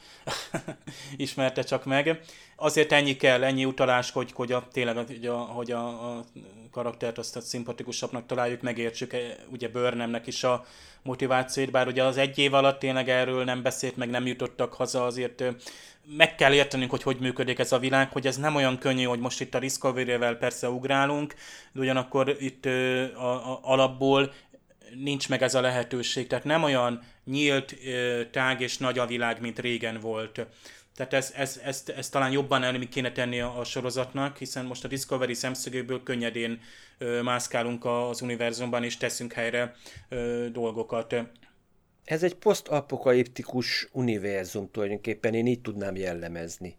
[1.16, 2.20] ismerte csak meg.
[2.56, 6.24] Azért ennyi kell, ennyi utalás, hogy, hogy a, tényleg hogy a, hogy a, a
[6.70, 10.64] karaktert azt a szimpatikusabbnak találjuk, megértsük e, ugye Burnhamnek is a
[11.02, 15.04] motivációt, bár ugye az egy év alatt tényleg erről nem beszélt, meg nem jutottak haza,
[15.04, 15.44] azért
[16.06, 19.18] meg kell értenünk, hogy hogy működik ez a világ, hogy ez nem olyan könnyű, hogy
[19.18, 21.34] most itt a Discovery-vel persze ugrálunk,
[21.72, 22.66] de ugyanakkor itt
[23.14, 24.32] a, a, alapból
[24.94, 27.76] nincs meg ez a lehetőség, tehát nem olyan nyílt,
[28.30, 30.46] tág és nagy a világ, mint régen volt.
[30.94, 34.84] Tehát ez, ez, ezt, ezt talán jobban elmi kéne tenni a, a sorozatnak, hiszen most
[34.84, 36.60] a Discovery szemszögéből könnyedén
[36.98, 39.74] ö, mászkálunk az univerzumban, és teszünk helyre
[40.08, 41.14] ö, dolgokat.
[42.04, 46.78] Ez egy posztapokaliptikus univerzum tulajdonképpen, én így tudnám jellemezni.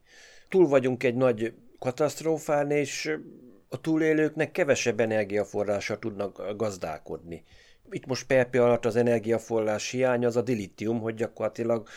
[0.49, 3.17] Túl vagyunk egy nagy katasztrófán, és
[3.69, 7.43] a túlélőknek kevesebb energiaforrása tudnak gazdálkodni.
[7.89, 11.87] Itt most perpi alatt az energiaforrás hiány az a dilitium, hogy gyakorlatilag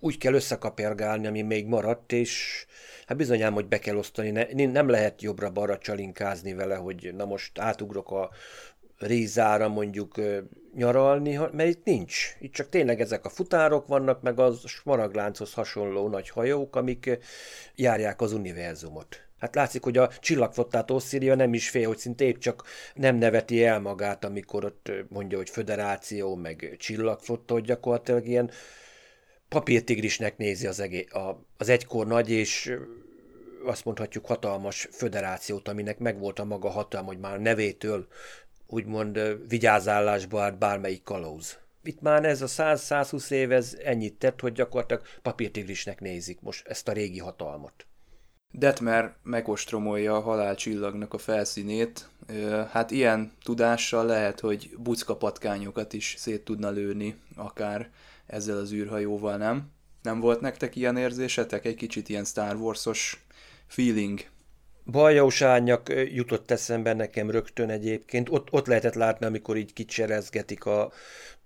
[0.00, 2.66] úgy kell összekapergálni, ami még maradt, és
[3.06, 4.30] hát bizonyám, hogy be kell osztani.
[4.30, 8.30] Ne, nem lehet jobbra-balra csalinkázni vele, hogy na most átugrok a
[8.98, 10.14] Rízára mondjuk
[10.78, 12.36] nyaralni, mert itt nincs.
[12.40, 17.18] Itt csak tényleg ezek a futárok vannak, meg az smaraglánchoz hasonló nagy hajók, amik
[17.74, 19.28] járják az univerzumot.
[19.38, 22.64] Hát látszik, hogy a csillagflottát Osszíria nem is fél, hogy szinte épp csak
[22.94, 28.50] nem neveti el magát, amikor ott mondja, hogy föderáció, meg csillagflotta, hogy gyakorlatilag ilyen
[29.48, 32.76] papírtigrisnek nézi az, egé- a, az egykor nagy és
[33.64, 38.06] azt mondhatjuk hatalmas föderációt, aminek megvolt a maga hatalma, hogy már nevétől
[38.70, 41.58] úgymond vigyázálásba állt bármelyik kalóz.
[41.82, 46.88] Itt már ez a 100-120 év ez ennyit tett, hogy gyakorlatilag papírtigrisnek nézik most ezt
[46.88, 47.86] a régi hatalmat.
[48.50, 52.08] Detmer megostromolja a halálcsillagnak a felszínét.
[52.70, 57.90] Hát ilyen tudással lehet, hogy buckapatkányokat is szét tudna lőni, akár
[58.26, 59.70] ezzel az űrhajóval, nem?
[60.02, 61.64] Nem volt nektek ilyen érzésetek?
[61.64, 63.24] Egy kicsit ilyen Star Wars-os
[63.66, 64.20] feeling
[64.90, 65.44] Bajós
[66.04, 68.28] jutott eszembe nekem rögtön egyébként.
[68.28, 70.92] Ott, ott lehetett látni, amikor így kicserezgetik a...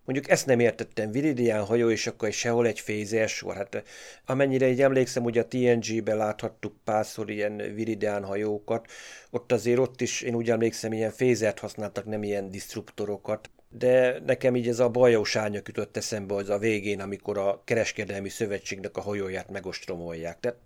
[0.04, 3.54] Mondjuk ezt nem értettem, Viridian hajó, és akkor egy sehol egy fézes sor.
[3.54, 3.82] Hát
[4.26, 8.90] amennyire így emlékszem, hogy a TNG-be láthattuk párszor ilyen Viridian hajókat,
[9.30, 13.50] ott azért ott is, én úgy emlékszem, ilyen fézert használtak, nem ilyen disruptorokat.
[13.68, 18.28] De nekem így ez a bajós árnyak jutott eszembe az a végén, amikor a kereskedelmi
[18.28, 20.40] szövetségnek a hajóját megostromolják.
[20.40, 20.58] Tehát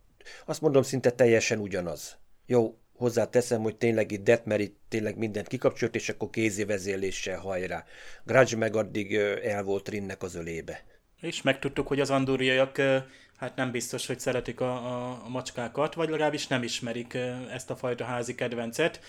[0.47, 2.19] azt mondom, szinte teljesen ugyanaz.
[2.47, 7.85] Jó, hozzáteszem, hogy tényleg itt Detmer itt tényleg mindent kikapcsolt, és akkor kézi vezérléssel hajrá.
[8.25, 10.85] Grudge meg addig el volt Rinnek az ölébe.
[11.21, 12.77] És megtudtuk, hogy az andúriaiak
[13.37, 17.19] hát nem biztos, hogy szeretik a, a, a macskákat, vagy legalábbis nem ismerik
[17.53, 19.01] ezt a fajta házi kedvencet.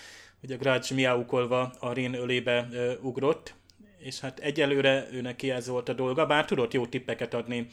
[0.42, 2.68] Ugye Grudge miaukolva a Rin ölébe
[3.02, 3.54] ugrott,
[3.98, 7.66] és hát egyelőre őnek ez volt a dolga, bár tudott jó tippeket adni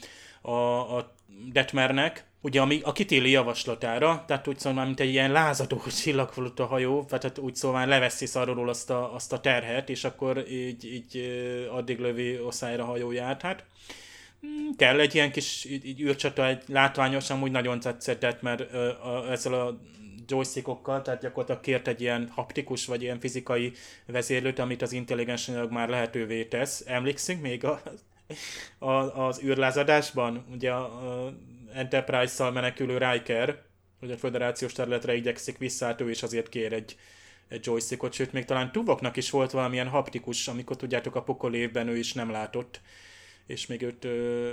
[0.45, 1.13] a, a
[1.51, 7.03] Detmernek, ugye ami a kitéli javaslatára, tehát úgy szóval, mint egy ilyen lázadó csillagfalutta hajó,
[7.03, 11.17] tehát úgy szóval leveszi szarról azt a, azt a terhet, és akkor így, így
[11.71, 13.41] addig lövi oszályra hajóját.
[13.41, 13.63] Hát
[14.41, 19.53] hmm, kell egy ilyen kis így, űrcsata, egy látványosan úgy nagyon tetszett, mert a, ezzel
[19.53, 19.79] a
[20.27, 23.71] joystickokkal, tehát gyakorlatilag kért egy ilyen haptikus vagy ilyen fizikai
[24.05, 26.84] vezérlőt, amit az intelligens anyag már lehetővé tesz.
[26.88, 27.81] Emlékszünk még a,
[28.79, 30.83] a, az űrlázadásban, ugye a,
[31.25, 31.33] a
[31.73, 33.61] Enterprise-szal menekülő Riker,
[33.99, 36.97] hogy a föderációs területre igyekszik vissza, hát ő is azért kér egy,
[37.47, 41.97] egy joystickot, sőt még talán Tuvoknak is volt valamilyen haptikus, amikor tudjátok a pokolévben ő
[41.97, 42.81] is nem látott,
[43.47, 44.51] és még őt ö,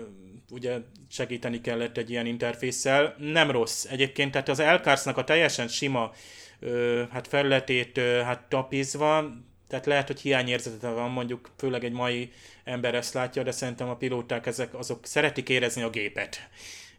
[0.51, 3.15] ugye segíteni kellett egy ilyen interfésszel.
[3.19, 3.85] Nem rossz.
[3.85, 6.13] Egyébként tehát az Elkarsnak a teljesen sima
[6.61, 9.33] ö, hát felületét ö, hát tapizva,
[9.73, 12.33] tehát lehet, hogy hiányérzete van, mondjuk főleg egy mai
[12.65, 16.49] ember ezt látja, de szerintem a pilóták ezek azok szeretik érezni a gépet.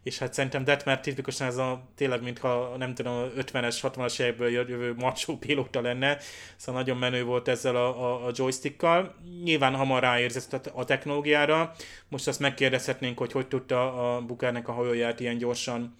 [0.02, 4.94] És hát szerintem Detmer tipikusan ez a tényleg, mintha nem tudom, 50-es, 60-as évekből jövő
[4.94, 6.18] macsó pilóta lenne,
[6.56, 9.14] szóval nagyon menő volt ezzel a, a, a joystickkal.
[9.44, 11.74] Nyilván hamar ráérzett a technológiára,
[12.08, 15.94] most azt megkérdezhetnénk, hogy hogy tudta a Bukárnak a hajóját ilyen gyorsan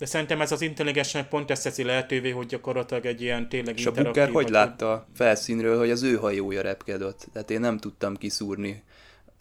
[0.00, 3.86] de szerintem ez az intelligens pont ezt teszi lehetővé, hogy gyakorlatilag egy ilyen tényleg És
[3.86, 7.26] a Booker hogy látta a felszínről, hogy az ő hajója repkedett?
[7.32, 8.82] Tehát én nem tudtam kiszúrni,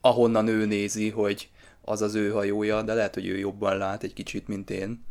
[0.02, 1.50] ahonnan ő nézi, hogy
[1.82, 5.06] az az ő hajója, de lehet, hogy ő jobban lát egy kicsit, mint én.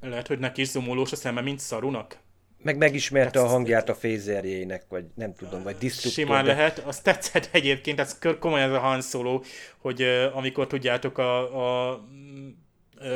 [0.00, 2.18] Lehet, hogy neki is zomolós a szeme, mint Szarunak?
[2.62, 6.24] Meg megismerte a hangját a fézerjének, vagy nem tudom, vagy disztruktor.
[6.24, 9.40] Simán de- lehet, azt tetszett egyébként, ez komolyan ez a Han Solo,
[9.78, 12.00] hogy uh, amikor tudjátok a, a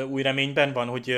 [0.09, 1.15] új reményben van, hogy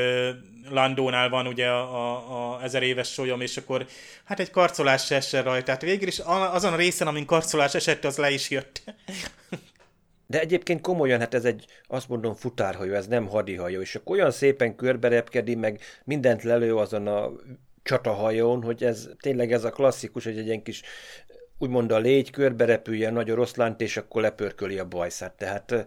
[0.70, 3.86] Landónál van ugye a, a, a ezer éves solyom, és akkor
[4.24, 5.66] hát egy karcolás se rajta.
[5.66, 8.84] Tehát végül is azon a részen, amin karcolás esett, az le is jött.
[10.28, 14.32] De egyébként komolyan, hát ez egy, azt mondom, futárhajó, ez nem hadihajó, és akkor olyan
[14.32, 17.32] szépen körberepkedi, meg mindent lelő azon a
[17.84, 20.82] csatahajón, hogy ez tényleg ez a klasszikus, hogy egy ilyen kis
[21.64, 25.34] úgymond a légy körberepülje a nagy oroszlánt, és akkor lepörköli a bajszát.
[25.34, 25.86] Tehát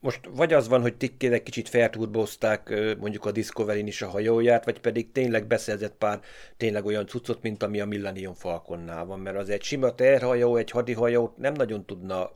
[0.00, 2.68] most vagy az van, hogy tikkére kicsit felturbozták
[2.98, 6.20] mondjuk a discovery is a hajóját, vagy pedig tényleg beszerzett pár
[6.56, 10.70] tényleg olyan cuccot, mint ami a Millennium Falconnál van, mert az egy sima terhajó, egy
[10.70, 12.30] hadihajót nem nagyon tudna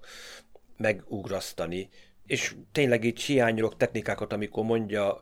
[0.77, 1.89] megugrasztani.
[2.27, 5.21] És tényleg így hiányolok technikákat, amikor mondja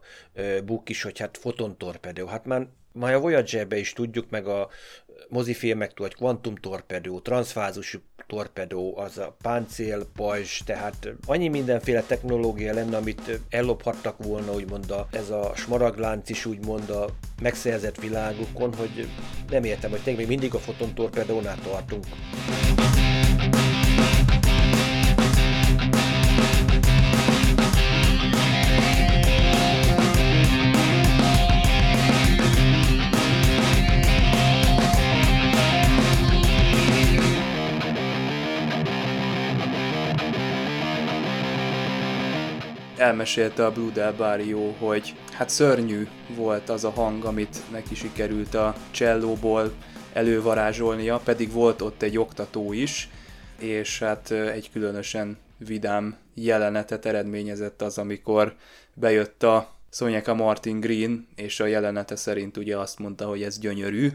[0.65, 2.27] Book is, hogy hát fotontorpedó.
[2.27, 4.69] Hát már, már a Voyager-be is tudjuk, meg a
[5.29, 12.97] mozifilmektől, hogy kvantum torpedó, transzfázusú torpedó, az a páncél, pajzs, tehát annyi mindenféle technológia lenne,
[12.97, 17.09] amit ellophattak volna, úgymond a, ez a smaraglánc is úgymond a
[17.43, 19.09] megszerzett világukon, hogy
[19.51, 22.05] nem értem, hogy tényleg még mindig a fotontorpedónál tartunk.
[43.01, 48.55] Elmesélte a Blue Del Barrio, hogy hát szörnyű volt az a hang, amit neki sikerült
[48.55, 49.73] a csellóból
[50.13, 53.09] elővarázsolnia, pedig volt ott egy oktató is,
[53.59, 58.55] és hát egy különösen vidám jelenetet eredményezett az, amikor
[58.95, 64.11] bejött a Sonjaka Martin Green, és a jelenete szerint ugye azt mondta, hogy ez gyönyörű,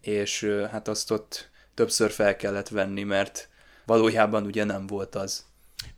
[0.00, 3.48] és hát azt ott többször fel kellett venni, mert
[3.86, 5.44] valójában ugye nem volt az.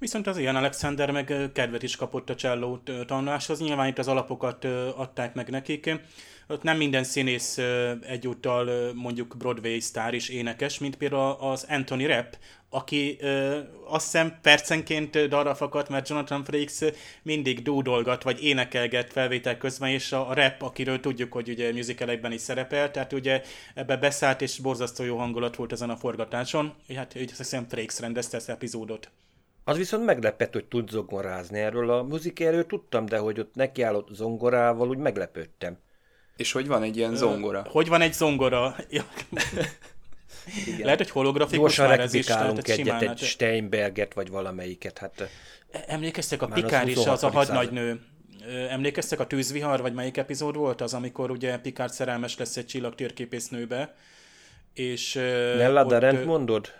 [0.03, 3.61] Viszont az ilyen Alexander meg kedvet is kapott a cselló tanuláshoz.
[3.61, 4.65] Nyilván itt az alapokat
[4.97, 6.01] adták meg nekik.
[6.49, 7.59] Ott nem minden színész
[8.07, 12.33] egyúttal mondjuk Broadway sztár és énekes, mint például az Anthony Rapp,
[12.71, 13.19] aki
[13.89, 16.79] azt hiszem percenként darra fakadt, mert Jonathan Frakes
[17.23, 22.33] mindig dúdolgat, vagy énekelget felvétel közben, és a, a rap, akiről tudjuk, hogy ugye musicalekben
[22.33, 23.43] is szerepel, tehát ugye
[23.75, 26.75] ebbe beszállt, és borzasztó jó hangulat volt ezen a forgatáson.
[26.97, 29.11] Hát azt hiszem Frakes rendezte ezt epizódot.
[29.65, 31.59] Az viszont meglepett, hogy tud zongorázni.
[31.59, 35.79] Erről a muzikáról tudtam, de hogy ott nekiállott zongorával, úgy meglepődtem.
[36.37, 37.67] És hogy van egy ilyen zongora?
[37.69, 38.75] Hogy van egy zongora?
[38.91, 39.05] Ja.
[40.83, 42.27] Lehet, hogy holografikus Gyorsan már ez is.
[42.27, 44.99] tehát egyet, simán, egy hát- Steinberget, vagy valamelyiket.
[44.99, 45.29] Hát
[45.87, 47.23] Emlékeztek a Pikár is, az 26.
[47.35, 48.01] a hadnagynő.
[48.47, 52.67] Ö, Emlékeztek a tűzvihar, vagy melyik epizód volt az, amikor ugye Pikár szerelmes lesz egy
[52.67, 53.95] csillagtérképésznőbe,
[54.75, 55.15] és...
[55.15, 56.73] ö, Nella ott, Darent ö, mondod?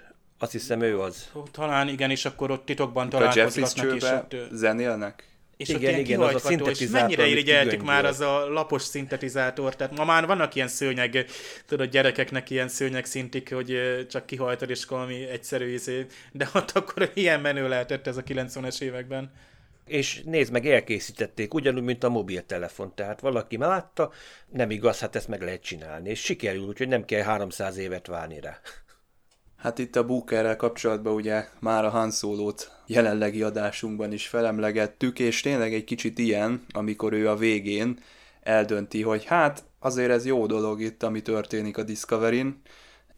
[0.43, 1.31] Azt hiszem ő az.
[1.51, 4.37] Talán igen, és akkor ott titokban találkozgatnak, és ott...
[4.53, 5.25] zenélnek?
[5.57, 8.83] És Igen, ott ilyen igen, az a és szintetizátor, mennyire irigyeltük már az a lapos
[8.83, 11.27] szintetizátor, tehát ma már vannak ilyen szőnyeg,
[11.67, 13.79] tudod, gyerekeknek ilyen szőnyeg szintik, hogy
[14.11, 18.81] csak kihajtod, és valami egyszerű izé, de ott akkor ilyen menő lehetett ez a 90-es
[18.81, 19.33] években.
[19.87, 22.95] És nézd meg, elkészítették, ugyanúgy, mint a mobiltelefon.
[22.95, 24.13] Tehát valaki látta,
[24.49, 26.11] nem igaz, hát ezt meg lehet csinálni.
[26.11, 28.61] És sikerül, úgyhogy nem kell 300 évet várni rá.
[29.63, 35.41] Hát itt a Bookerrel kapcsolatban ugye már a Han Solo-t jelenlegi adásunkban is felemlegettük, és
[35.41, 37.99] tényleg egy kicsit ilyen, amikor ő a végén
[38.43, 42.63] eldönti, hogy hát azért ez jó dolog itt, ami történik a Discovery-n.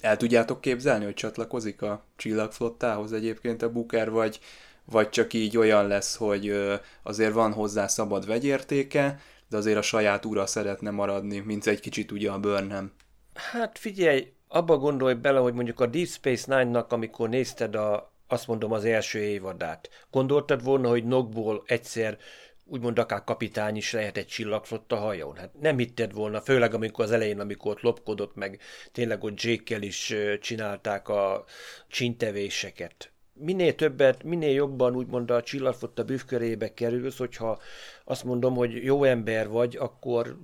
[0.01, 4.41] El tudjátok képzelni, hogy csatlakozik a csillagflottához egyébként a Booker, vagy,
[4.85, 6.57] vagy csak így olyan lesz, hogy
[7.03, 12.13] azért van hozzá szabad vegyértéke, de azért a saját ura szeretne maradni, mint egy kicsit
[12.13, 12.93] ugye a Burnham.
[13.35, 18.47] Hát figyelj, abba gondolj bele, hogy mondjuk a Deep Space Nine-nak, amikor nézted a, azt
[18.47, 22.19] mondom, az első évadát, gondoltad volna, hogy Nogból egyszer
[22.65, 25.37] úgymond akár kapitány is lehet egy csillagflotta hajón?
[25.37, 28.61] Hát nem hitted volna, főleg amikor az elején, amikor ott lopkodott, meg
[28.93, 31.45] tényleg ott Jake-kel is csinálták a
[31.89, 33.13] csintevéseket.
[33.33, 37.59] Minél többet, minél jobban úgymond a csillagflotta bűvkörébe kerülsz, hogyha
[38.05, 40.37] azt mondom, hogy jó ember vagy, akkor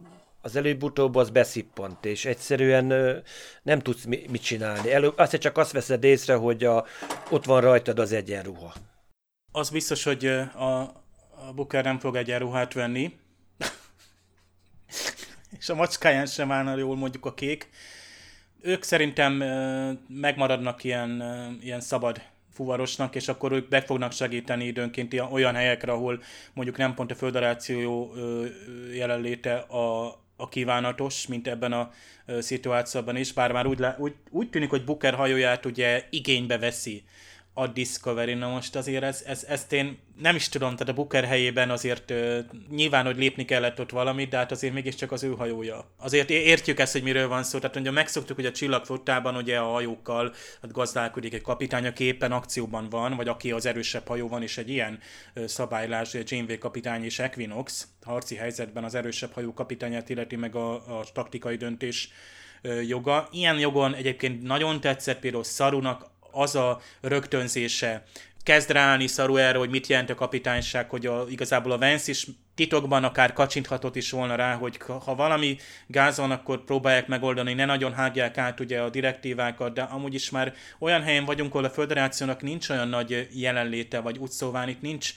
[0.42, 3.22] az előbb-utóbb az beszippant, és egyszerűen
[3.62, 4.92] nem tudsz mi, mit csinálni.
[4.92, 6.84] Elő, azt csak azt veszed észre, hogy a,
[7.30, 8.74] ott van rajtad az egyenruha.
[9.52, 10.80] Az biztos, hogy a,
[11.48, 13.18] a Booker nem fog egyenruhát venni,
[15.58, 17.70] és a macskáján sem állna jól mondjuk a kék.
[18.62, 19.32] Ők szerintem
[20.08, 21.22] megmaradnak ilyen,
[21.60, 22.22] ilyen szabad
[22.52, 26.22] fuvarosnak, és akkor ők meg fognak segíteni időnként olyan helyekre, ahol
[26.54, 28.14] mondjuk nem pont a föderáció
[28.94, 31.90] jelenléte a, a kívánatos, mint ebben a
[32.38, 37.04] szituációban is, bár már úgy, úgy, úgy tűnik, hogy Booker hajóját ugye igénybe veszi
[37.54, 38.34] a Discovery.
[38.34, 42.10] Na most azért ez, ez, ezt én nem is tudom, tehát a Booker helyében azért
[42.10, 42.38] ö,
[42.70, 45.90] nyilván, hogy lépni kellett ott valamit, de hát azért mégiscsak az ő hajója.
[45.96, 47.58] Azért értjük ezt, hogy miről van szó.
[47.58, 52.32] Tehát ugye megszoktuk, hogy a csillagflottában ugye a hajókkal hát gazdálkodik egy kapitány, aki éppen
[52.32, 54.98] akcióban van, vagy aki az erősebb hajó van, és egy ilyen
[55.34, 60.54] ö, szabálylás, ugye Janeway kapitány és Equinox harci helyzetben az erősebb hajó kapitányát illeti meg
[60.54, 62.08] a, a taktikai döntés
[62.86, 63.28] joga.
[63.30, 68.04] Ilyen jogon egyébként nagyon tetszett például Sarunak az a rögtönzése,
[68.42, 72.26] kezd ráállni Saru erre, hogy mit jelent a kapitányság, hogy a, igazából a Vance is
[72.54, 77.64] titokban akár kacsinthatott is volna rá, hogy ha valami gáz van, akkor próbálják megoldani, ne
[77.64, 81.70] nagyon hágják át ugye a direktívákat, de amúgy is már olyan helyen vagyunk, ahol a
[81.70, 85.14] föderációnak nincs olyan nagy jelenléte, vagy úgy szóval itt nincs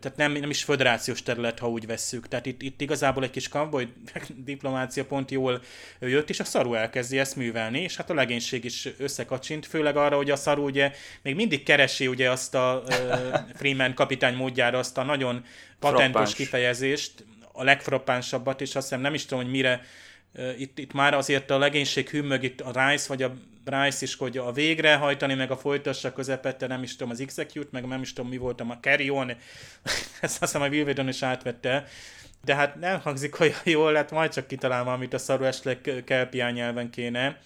[0.00, 2.28] tehát nem, nem is föderációs terület, ha úgy vesszük.
[2.28, 3.88] Tehát itt, itt igazából egy kis cowboy
[4.44, 5.62] diplomácia pont jól
[6.00, 10.16] jött, és a szaru elkezdi ezt művelni, és hát a legénység is összekacsint, főleg arra,
[10.16, 12.94] hogy a szaru ugye még mindig keresi ugye azt a uh,
[13.58, 15.44] Freeman kapitány módjára azt a nagyon
[15.78, 16.34] patentos Frappáns.
[16.34, 19.84] kifejezést, a legfrappánsabbat, és azt hiszem nem is tudom, hogy mire
[20.58, 24.38] itt, itt már azért a legénység hümmög itt a Rice vagy a Bryce is, hogy
[24.38, 28.30] a végrehajtani, meg a folytassa közepette, nem is tudom, az execute, meg nem is tudom,
[28.30, 29.36] mi voltam, a carry on, ezt
[30.20, 31.86] azt hiszem a Will Wheaton is átvette,
[32.44, 36.52] de hát nem hangzik olyan jól, hát majd csak kitalálom, amit a szaru esetleg kelpián
[36.52, 37.40] nyelven kéne.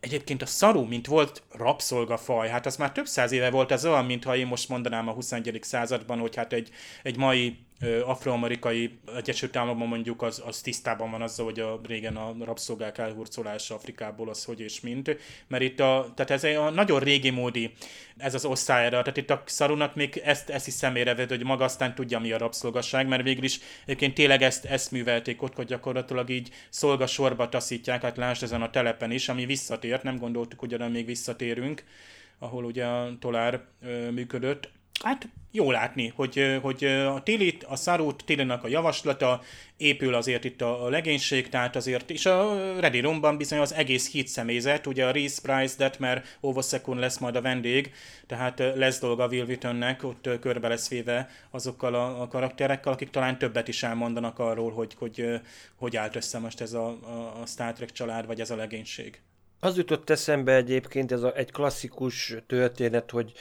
[0.00, 4.04] Egyébként a szaru, mint volt rabszolgafaj, hát az már több száz éve volt, ez olyan,
[4.04, 5.58] mintha én most mondanám a 21.
[5.62, 6.70] században, hogy hát egy,
[7.02, 7.58] egy mai
[8.04, 13.74] afroamerikai Egyesült Államokban mondjuk az, az tisztában van azzal, hogy a régen a rabszolgák elhurcolása
[13.74, 17.72] Afrikából az hogy és mint, mert itt a, tehát ez egy a nagyon régi módi
[18.20, 21.64] ez az osztályra, tehát itt a szarunak még ezt, ezt is szemére vett, hogy maga
[21.64, 25.66] aztán tudja, mi a rabszolgasság, mert végül is egyébként tényleg ezt, ezt művelték ott, hogy
[25.66, 30.74] gyakorlatilag így szolgasorba taszítják, hát lásd ezen a telepen is, ami visszatért, nem gondoltuk, hogy
[30.74, 31.84] oda még visszatérünk,
[32.38, 34.70] ahol ugye a tolár ö, működött.
[35.02, 39.42] Hát jó látni, hogy, hogy a Tilit, a Szarút, Tilinak a javaslata,
[39.76, 44.26] épül azért itt a legénység, tehát azért, és a Ready Roomban bizony az egész híd
[44.26, 47.92] személyzet, ugye a Reese Price, Detmer, Ovosekun lesz majd a vendég,
[48.26, 53.38] tehát lesz dolga Will Wheatonnek, ott körbe lesz véve azokkal a, a karakterekkel, akik talán
[53.38, 55.40] többet is elmondanak arról, hogy hogy,
[55.74, 56.88] hogy állt össze most ez a,
[57.42, 59.20] a Star Trek család, vagy ez a legénység.
[59.62, 63.32] Az jutott eszembe egyébként ez a, egy klasszikus történet, hogy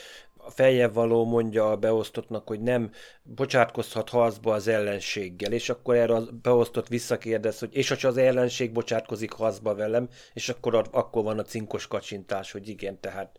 [0.49, 2.91] a feljebb való mondja a beosztottnak, hogy nem
[3.23, 8.71] bocsátkozhat harcba az ellenséggel, és akkor erre a beosztott visszakérdez, hogy és ha az ellenség
[8.71, 13.37] bocsátkozik harcba velem, és akkor, a, akkor van a cinkos kacsintás, hogy igen, tehát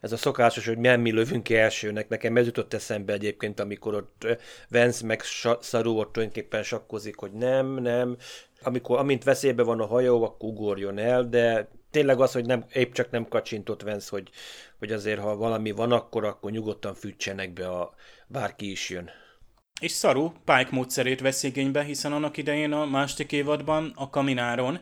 [0.00, 3.94] ez a szokásos, hogy nem mi lövünk ki elsőnek, nekem ez jutott eszembe egyébként, amikor
[3.94, 4.26] ott
[4.68, 8.16] Vance meg Sa- Saru ott tulajdonképpen sakkozik, hogy nem, nem,
[8.62, 12.92] amikor, amint veszélybe van a hajó, akkor ugorjon el, de tényleg az, hogy nem, épp
[12.92, 14.30] csak nem kacsintott Vance, hogy,
[14.78, 17.94] hogy azért, ha valami van, akkor, akkor nyugodtan fűtsenek be, a,
[18.26, 19.10] bárki is jön.
[19.80, 24.78] És Saru Pike módszerét vesz igénybe, hiszen annak idején a második évadban a Kamináron,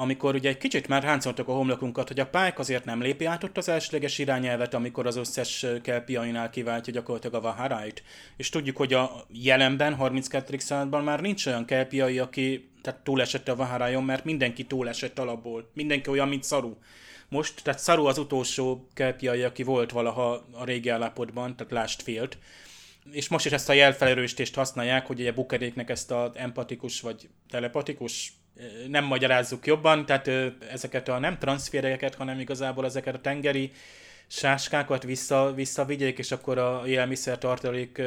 [0.00, 3.44] amikor ugye egy kicsit már ráncoltak a homlokunkat, hogy a Pike azért nem lépi át
[3.44, 8.02] ott az elsőleges irányelvet, amikor az összes kelpiainál kiváltja gyakorlatilag a Vaharait.
[8.36, 10.58] És tudjuk, hogy a jelenben, 32.
[10.58, 15.70] században már nincs olyan kelpiai, aki tehát túlesett a Vaharájon, mert mindenki túlesett alapból.
[15.74, 16.76] Mindenki olyan, mint Saru.
[17.28, 22.38] Most, tehát Saru az utolsó kelpiai, aki volt valaha a régi állapotban, tehát lást félt
[23.12, 28.32] és most is ezt a jelfelerősítést használják, hogy ugye Bukeréknek ezt az empatikus vagy telepatikus
[28.88, 30.30] nem magyarázzuk jobban, tehát
[30.72, 33.72] ezeket a nem transfereket, hanem igazából ezeket a tengeri
[34.32, 38.02] sáskákat vissza, visszavigyék, és akkor a élelmiszer tartalék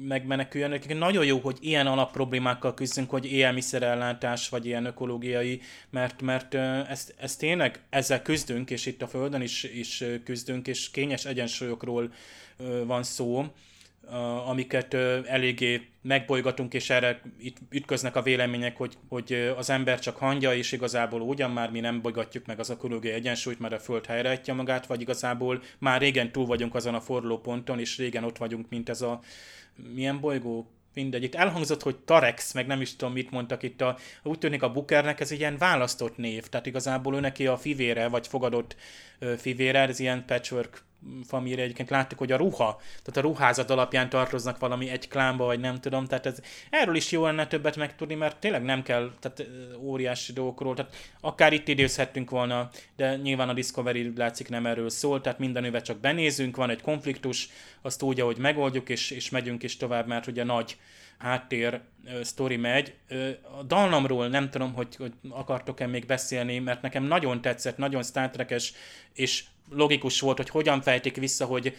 [0.00, 0.72] megmeneküljön.
[0.72, 5.60] Egyébként Nagyon jó, hogy ilyen alapproblémákkal küzdünk, hogy élelmiszerellátás, vagy ilyen ökológiai,
[5.90, 6.54] mert, mert
[6.88, 12.12] ezt, ezt tényleg ezzel küzdünk, és itt a Földön is, is küzdünk, és kényes egyensúlyokról
[12.84, 13.46] van szó,
[14.46, 14.94] amiket
[15.26, 20.72] eléggé megbolygatunk, és erre itt ütköznek a vélemények, hogy, hogy az ember csak hangja, és
[20.72, 24.86] igazából ugyan már mi nem bolygatjuk meg az ökológiai egyensúlyt, mert a Föld helyreállítja magát,
[24.86, 29.02] vagy igazából már régen túl vagyunk azon a fordulóponton, és régen ott vagyunk, mint ez
[29.02, 29.20] a
[29.94, 30.70] milyen bolygó?
[30.94, 31.22] Mindegy.
[31.22, 33.80] Itt elhangzott, hogy Tarex, meg nem is tudom, mit mondtak itt.
[33.80, 38.08] A, úgy tűnik a Bookernek ez ilyen választott név, tehát igazából ő neki a fivére,
[38.08, 38.76] vagy fogadott
[39.36, 40.82] fivére, ez ilyen patchwork
[41.26, 45.60] família egyébként láttuk, hogy a ruha, tehát a ruházat alapján tartoznak valami egy klánba, vagy
[45.60, 46.40] nem tudom, tehát ez,
[46.70, 49.46] erről is jó lenne többet megtudni, mert tényleg nem kell, tehát
[49.78, 55.20] óriási dolgokról, tehát akár itt idézhettünk volna, de nyilván a Discovery látszik nem erről szól,
[55.20, 57.48] tehát mindenőve csak benézünk, van egy konfliktus,
[57.82, 60.76] azt úgy, ahogy megoldjuk, és, és megyünk is tovább, mert ugye nagy
[61.18, 61.80] háttér
[62.22, 62.94] sztori megy.
[63.58, 68.30] A dallamról nem tudom, hogy, hogy akartok-e még beszélni, mert nekem nagyon tetszett, nagyon Star
[68.30, 68.72] Trek-es,
[69.14, 71.76] és logikus volt, hogy hogyan fejtik vissza, hogy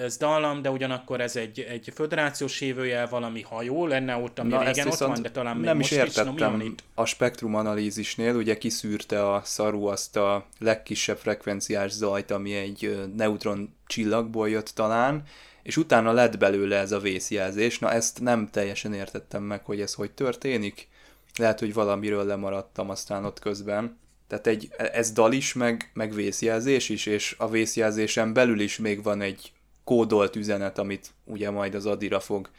[0.00, 4.62] ez dallam, de ugyanakkor ez egy, egy föderációs hívőjel, valami hajó lenne ott, ami Na,
[4.62, 6.60] régen ott van, de talán még nem most is értettem.
[6.60, 6.74] Is, no?
[6.94, 13.74] A spektrum analízisnél ugye kiszűrte a szaru azt a legkisebb frekvenciás zajt, ami egy neutron
[13.86, 15.22] csillagból jött talán,
[15.62, 17.78] és utána lett belőle ez a vészjelzés.
[17.78, 20.88] Na ezt nem teljesen értettem meg, hogy ez hogy történik.
[21.36, 23.98] Lehet, hogy valamiről lemaradtam aztán ott közben.
[24.26, 29.02] Tehát egy, ez dal is, meg, meg vészjelzés is, és a vészjelzésen belül is még
[29.02, 29.52] van egy
[29.84, 32.50] kódolt üzenet, amit ugye majd az Adira fog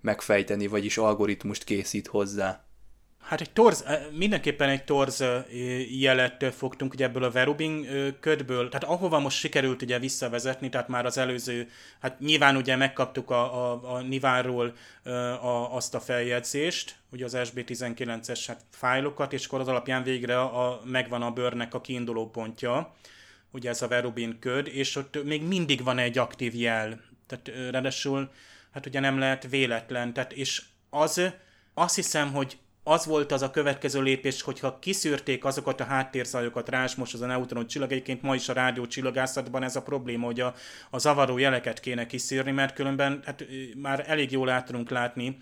[0.00, 2.67] megfejteni, vagyis algoritmust készít hozzá.
[3.20, 5.24] Hát egy torz, mindenképpen egy torz
[5.90, 7.86] jelet fogtunk ugye ebből a Verubin
[8.20, 11.68] ködből, tehát ahova most sikerült ugye visszavezetni, tehát már az előző,
[12.00, 14.74] hát nyilván ugye megkaptuk a, a, a Nivárról
[15.42, 20.66] a, azt a feljegyzést, ugye az SB19-es hát fájlokat, és akkor az alapján végre a,
[20.66, 22.94] a, megvan a bőrnek a kiinduló pontja,
[23.50, 28.30] ugye ez a Verubin köd, és ott még mindig van egy aktív jel, tehát ráadásul
[28.72, 31.22] hát ugye nem lehet véletlen, tehát és az,
[31.74, 32.58] azt hiszem, hogy
[32.88, 37.26] az volt az a következő lépés, hogyha kiszűrték azokat a háttérzajokat, rás most az a
[37.26, 40.54] neutron csillag, egyébként ma is a rádió csillagászatban ez a probléma, hogy a,
[40.90, 45.36] a zavaró jeleket kéne kiszűrni, mert különben hát, már elég jól át tudunk látni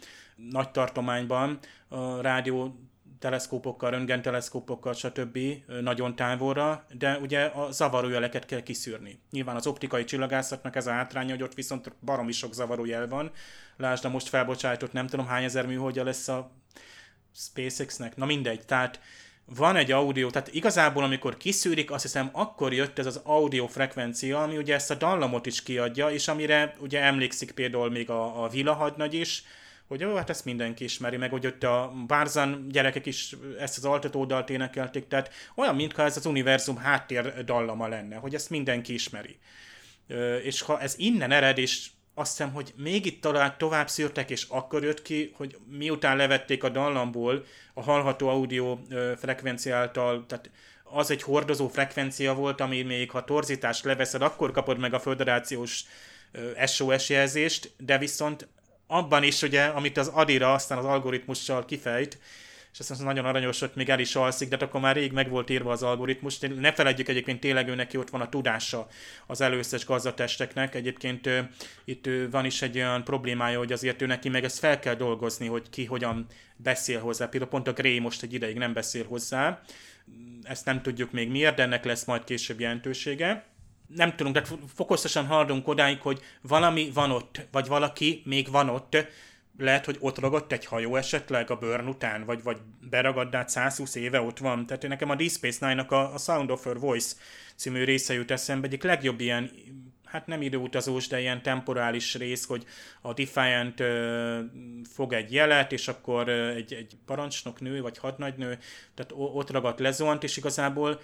[0.51, 2.81] nagy tartományban a rádió
[3.19, 5.39] teleszkópokkal, röntgenteleszkópokkal, stb.
[5.81, 9.21] nagyon távolra, de ugye a zavarójeleket kell kiszűrni.
[9.31, 13.31] Nyilván az optikai csillagászatnak ez a hátránya, hogy ott viszont baromi sok zavarójel van.
[13.77, 16.51] Lásd, a most felbocsájtott nem tudom hány ezer műholdja lesz a
[17.37, 19.01] SpaceX-nek, na mindegy, tehát
[19.45, 24.43] van egy audio, tehát igazából amikor kiszűrik, azt hiszem akkor jött ez az audio frekvencia,
[24.43, 28.49] ami ugye ezt a dallamot is kiadja, és amire ugye emlékszik például még a, a
[28.49, 29.45] Vila hadnagy is,
[29.89, 33.85] hogy jó, hát ezt mindenki ismeri, meg hogy ott a Barzan gyerekek is ezt az
[33.85, 39.39] altatódalt énekelték, tehát olyan, mintha ez az univerzum háttér dallama lenne, hogy ezt mindenki ismeri.
[40.43, 44.47] És ha ez innen ered, és azt hiszem, hogy még itt talán tovább szűrtek, és
[44.49, 47.45] akkor jött ki, hogy miután levették a dallamból
[47.75, 48.79] a hallható audio
[49.19, 50.51] frekvenciáltal, tehát
[50.83, 55.85] az egy hordozó frekvencia volt, ami még ha torzítást leveszed, akkor kapod meg a föderációs
[56.67, 58.49] SOS jelzést, de viszont
[58.87, 62.19] abban is, ugye, amit az Adira aztán az algoritmussal kifejt,
[62.79, 65.13] és azt mondja, nagyon aranyos, hogy még el is alszik, de hát akkor már rég
[65.13, 66.39] meg volt írva az algoritmus.
[66.39, 68.89] Ne felejtjük egyébként tényleg ő neki ott van a tudása
[69.27, 70.75] az előszes gazdatesteknek.
[70.75, 71.51] Egyébként ő,
[71.85, 74.95] itt ő, van is egy olyan problémája, hogy azért ő neki meg ezt fel kell
[74.95, 77.29] dolgozni, hogy ki hogyan beszél hozzá.
[77.29, 79.63] Például pont a Gray most egy ideig nem beszél hozzá.
[80.43, 83.45] Ezt nem tudjuk még miért, de ennek lesz majd később jelentősége
[83.95, 88.97] nem tudunk, tehát fokozatosan haladunk odáig, hogy valami van ott, vagy valaki még van ott,
[89.59, 92.59] lehet, hogy ott ragadt egy hajó esetleg a Burn után, vagy, vagy
[92.91, 94.67] beragadt át 120 éve ott van.
[94.67, 97.15] Tehát nekem a Deep Space Nine-nak a, a Sound of Her Voice
[97.57, 99.51] című része jut eszembe, egyik legjobb ilyen,
[100.05, 102.65] hát nem időutazós, de ilyen temporális rész, hogy
[103.01, 104.41] a Defiant ö,
[104.93, 108.59] fog egy jelet, és akkor ö, egy, egy parancsnok nő, vagy hadnagynő,
[108.95, 111.01] tehát ott ragadt lezuhant, és igazából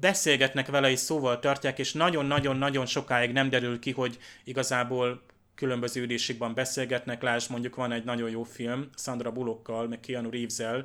[0.00, 5.22] beszélgetnek vele, és szóval tartják, és nagyon-nagyon-nagyon sokáig nem derül ki, hogy igazából
[5.56, 10.84] különböző ülésikben beszélgetnek, lásd mondjuk van egy nagyon jó film, Sandra Bullockkal, meg Keanu reeves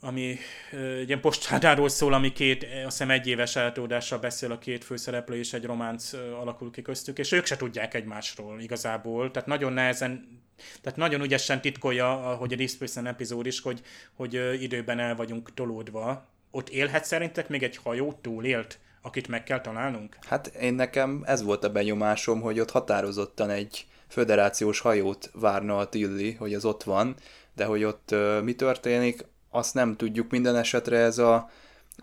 [0.00, 0.38] ami
[0.72, 5.36] egy ilyen postádáról szól, ami két, azt hiszem egy éves eltódással beszél a két főszereplő,
[5.36, 10.42] és egy románc alakul ki köztük, és ők se tudják egymásról igazából, tehát nagyon nehezen,
[10.80, 13.80] tehát nagyon ügyesen titkolja, hogy a Deep epizód is, hogy,
[14.14, 16.28] hogy időben el vagyunk tolódva.
[16.50, 18.78] Ott élhet szerintek még egy hajó túlélt?
[19.06, 20.16] Akit meg kell találnunk?
[20.26, 25.88] Hát én nekem ez volt a benyomásom, hogy ott határozottan egy föderációs hajót várna a
[25.88, 27.14] Tilly, hogy az ott van,
[27.54, 30.30] de hogy ott uh, mi történik, azt nem tudjuk.
[30.30, 31.50] Minden esetre ez a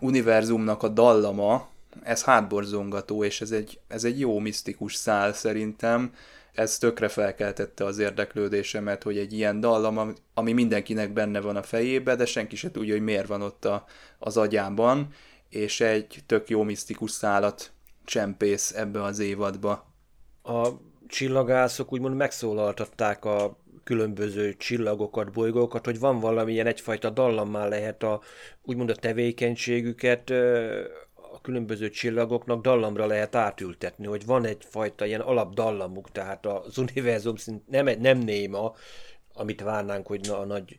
[0.00, 1.68] univerzumnak a dallama,
[2.02, 6.12] ez hátborzongató, és ez egy, ez egy jó misztikus szál szerintem.
[6.52, 12.14] Ez tökre felkeltette az érdeklődésemet, hogy egy ilyen dallam, ami mindenkinek benne van a fejébe,
[12.16, 13.84] de senki se tudja, hogy miért van ott a,
[14.18, 15.08] az agyában,
[15.54, 17.72] és egy tök jó misztikus szálat
[18.04, 19.92] csempész ebbe az évadba.
[20.42, 20.68] A
[21.06, 28.20] csillagászok úgymond megszólaltatták a különböző csillagokat, bolygókat, hogy van valamilyen egyfajta dallammá lehet a,
[28.62, 30.30] úgymond a tevékenységüket
[31.14, 37.68] a különböző csillagoknak dallamra lehet átültetni, hogy van egyfajta ilyen alapdallamuk, tehát az univerzum szint
[37.68, 38.74] nem, nem néma,
[39.32, 40.78] amit várnánk, hogy a nagy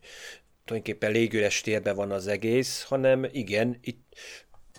[0.66, 4.14] tulajdonképpen légüres térben van az egész, hanem igen, itt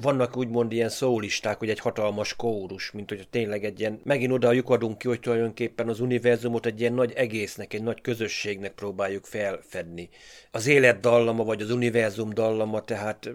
[0.01, 4.51] vannak úgymond ilyen szólisták, hogy egy hatalmas kórus, mint hogy tényleg egy ilyen, megint oda
[4.51, 10.09] lyukadunk ki, hogy tulajdonképpen az univerzumot egy ilyen nagy egésznek, egy nagy közösségnek próbáljuk felfedni.
[10.51, 13.29] Az élet dallama, vagy az univerzum dallama, tehát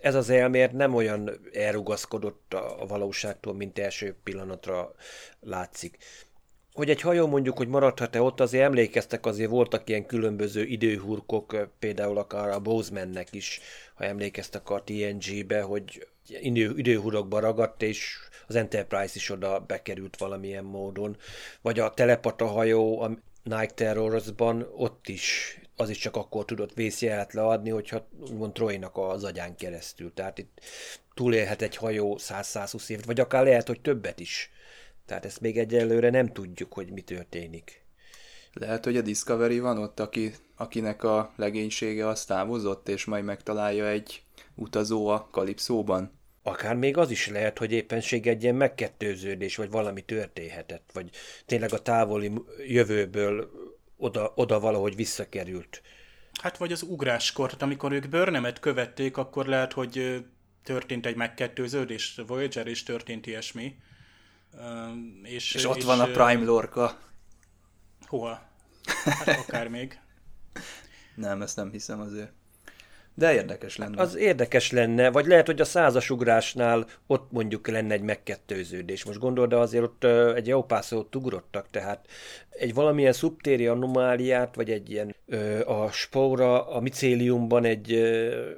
[0.00, 4.94] ez az elmélet nem olyan elrugaszkodott a valóságtól, mint első pillanatra
[5.40, 5.98] látszik
[6.76, 12.18] hogy egy hajó mondjuk, hogy maradhat-e ott, azért emlékeztek, azért voltak ilyen különböző időhurkok, például
[12.18, 13.60] akár a Bozemannek is,
[13.94, 18.16] ha emlékeztek a TNG-be, hogy idő, időhurokba ragadt, és
[18.46, 21.16] az Enterprise is oda bekerült valamilyen módon.
[21.60, 27.32] Vagy a telepata hajó a Night Terrorsban ott is, az is csak akkor tudott vészjelet
[27.32, 30.12] leadni, hogyha úgymond Troynak az agyán keresztül.
[30.14, 30.60] Tehát itt
[31.14, 34.50] túlélhet egy hajó 100-120 évet, vagy akár lehet, hogy többet is
[35.06, 37.84] tehát ezt még egyelőre nem tudjuk, hogy mi történik.
[38.52, 43.86] Lehet, hogy a Discovery van ott, aki, akinek a legénysége az távozott, és majd megtalálja
[43.86, 44.22] egy
[44.54, 46.18] utazó a Kalipszóban?
[46.42, 51.10] Akár még az is lehet, hogy éppenség egy ilyen megkettőződés, vagy valami történhetett, vagy
[51.46, 52.32] tényleg a távoli
[52.66, 53.50] jövőből
[53.96, 55.82] oda, oda valahogy visszakerült.
[56.42, 60.24] Hát vagy az ugráskor, amikor ők Börnemet követték, akkor lehet, hogy
[60.62, 63.76] történt egy megkettőződés, Voyager is történt ilyesmi.
[65.22, 66.98] És, és ott és, van a Prime Lorca.
[68.06, 68.48] Hol?
[69.04, 70.00] Hát akár még.
[71.14, 72.32] nem, ezt nem hiszem azért.
[73.18, 74.00] De érdekes lenne.
[74.00, 79.04] Az érdekes lenne, vagy lehet, hogy a százasugrásnál ott mondjuk lenne egy megkettőződés.
[79.04, 80.04] Most gondolod, de azért ott
[80.34, 82.06] egy jó pászót ugrottak, tehát
[82.50, 85.14] egy valamilyen szubtéri anomáliát, vagy egy ilyen
[85.66, 88.00] a spóra, a micéliumban egy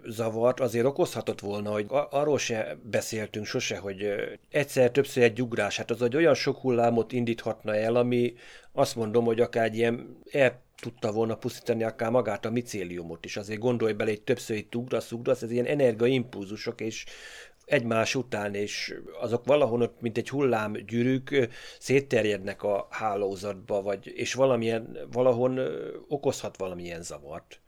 [0.06, 4.06] zavart azért okozhatott volna, hogy arról se beszéltünk sose, hogy
[4.50, 8.34] egyszer többször egy ugrás, hát az egy olyan sok hullámot indíthatna el, ami
[8.78, 13.36] azt mondom, hogy akár ilyen el tudta volna pusztítani akár magát a micéliumot is.
[13.36, 17.04] Azért gondolj bele, hogy többször itt ugrasz, ugrasz, ez ilyen energiaimpulzusok, és
[17.64, 21.48] egymás után, és azok valahol mint egy hullám gyűrűk,
[21.78, 25.60] szétterjednek a hálózatba, vagy, és valamilyen, valahon
[26.08, 27.60] okozhat valamilyen zavart.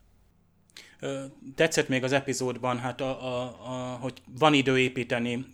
[1.54, 5.46] Tetszett még az epizódban, hát a, a, a, hogy van idő építeni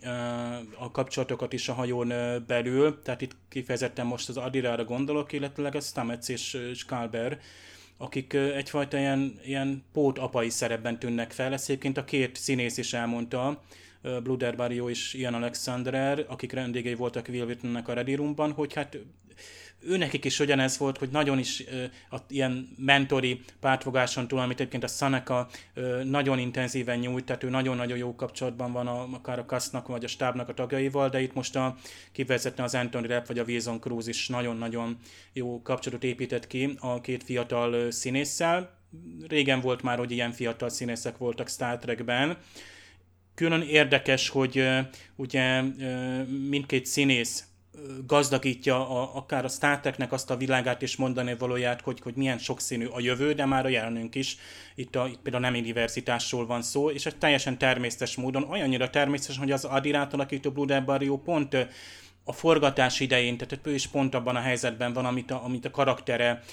[0.77, 2.13] a kapcsolatokat is a hajón
[2.47, 7.39] belül, tehát itt kifejezetten most az Adirára gondolok, illetőleg a Stamets és Skalber,
[7.97, 11.53] akik egyfajta ilyen, ilyen pót apai szerepben tűnnek fel.
[11.53, 13.61] Ezt egyébként a két színész is elmondta,
[14.23, 18.97] Bluder Barrio és Ian Alexander, akik rendégei voltak Will Wittennek a Ready Roomban, hogy hát
[19.79, 21.63] őnekik is ugyanez volt, hogy nagyon is
[22.09, 25.47] a ilyen mentori pártfogáson túl, amit egyébként a Saneka
[26.03, 30.07] nagyon intenzíven nyújt, tehát ő nagyon-nagyon jó kapcsolatban van a, akár a kasznak vagy a
[30.07, 31.75] stábnak a tagjaival, de itt most a
[32.11, 34.97] kifejezetten az Anthony Rapp vagy a Wilson Cruz is nagyon-nagyon
[35.33, 38.75] jó kapcsolatot épített ki a két fiatal színésszel.
[39.27, 42.37] Régen volt már, hogy ilyen fiatal színészek voltak Star Trekben,
[43.35, 44.63] külön érdekes, hogy
[45.15, 45.61] ugye
[46.49, 47.47] mindkét színész
[48.05, 52.37] gazdagítja a, akár a Star Treknek azt a világát és mondani valóját, hogy, hogy milyen
[52.37, 54.37] sokszínű a jövő, de már a jelenünk is.
[54.75, 59.37] Itt, a, itt például nem universitásról van szó, és ez teljesen természetes módon, olyannyira természetes,
[59.37, 61.67] hogy az Adirát alakító Blue Barrio pont
[62.23, 65.71] a forgatás idején, tehát ő is pont abban a helyzetben van, amit a, amit a
[65.71, 66.43] karaktere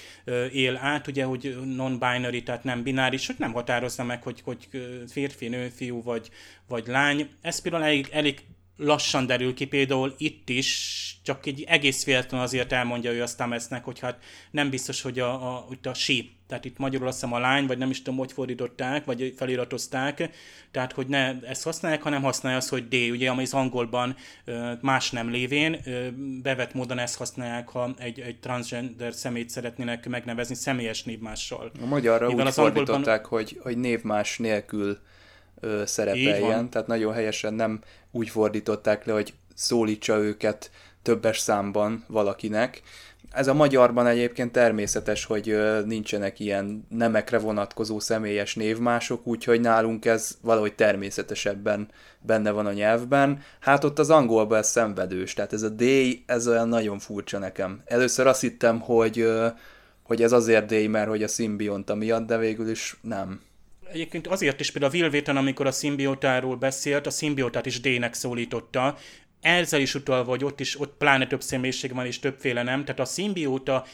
[0.51, 4.67] él át, ugye, hogy non-binary, tehát nem bináris, hogy nem határozza meg, hogy, hogy
[5.07, 6.29] férfi, nő, fiú vagy,
[6.67, 7.29] vagy lány.
[7.41, 8.43] Ez például elég, elég
[8.77, 13.83] lassan derül ki, például itt is, csak egy egész véletlen azért elmondja ő a Stametsnek,
[13.83, 14.17] hogy hát
[14.51, 17.77] nem biztos, hogy a, a, a, síp, tehát itt magyarul azt hiszem a lány, vagy
[17.77, 20.29] nem is tudom, hogy fordították, vagy feliratozták,
[20.71, 24.15] tehát hogy ne ezt használják, hanem használja azt, hogy D, ugye, ami az angolban
[24.81, 25.77] más nem lévén,
[26.43, 31.71] bevett módon ezt használják, ha egy, egy transgender szemét szeretnének megnevezni személyes névmással.
[31.81, 33.29] A magyarra Mivel úgy az fordították, angolban...
[33.29, 34.99] hogy, hogy névmás nélkül
[35.65, 37.79] ö, szerepeljen, tehát nagyon helyesen nem
[38.11, 42.81] úgy fordították le, hogy szólítsa őket többes számban valakinek.
[43.31, 50.37] Ez a magyarban egyébként természetes, hogy nincsenek ilyen nemekre vonatkozó személyes névmások, úgyhogy nálunk ez
[50.41, 51.87] valahogy természetesebben
[52.19, 53.41] benne van a nyelvben.
[53.59, 57.81] Hát ott az angolban ez szenvedős, tehát ez a day, ez olyan nagyon furcsa nekem.
[57.85, 59.27] Először azt hittem, hogy,
[60.03, 63.41] hogy ez azért day, mert hogy a szimbionta miatt, de végül is nem.
[63.91, 68.97] Egyébként azért is például a Wheaton, amikor a szimbiotáról beszélt, a szimbiotát is D-nek szólította,
[69.41, 72.99] ezzel is utalva, hogy ott is, ott pláne több személyiség van és többféle nem, tehát
[72.99, 73.85] a szimbióta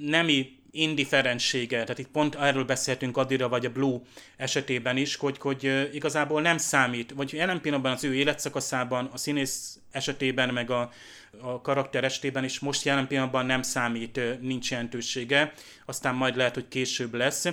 [0.00, 4.00] nemi indiferensége, tehát itt pont erről beszéltünk Adira vagy a Blue
[4.36, 9.78] esetében is, hogy, hogy igazából nem számít, vagy jelen pillanatban az ő életszakaszában, a színész
[9.90, 10.90] esetében, meg a,
[11.38, 15.52] a karakter esetében is most jelen pillanatban nem számít, nincs jelentősége,
[15.84, 17.46] aztán majd lehet, hogy később lesz.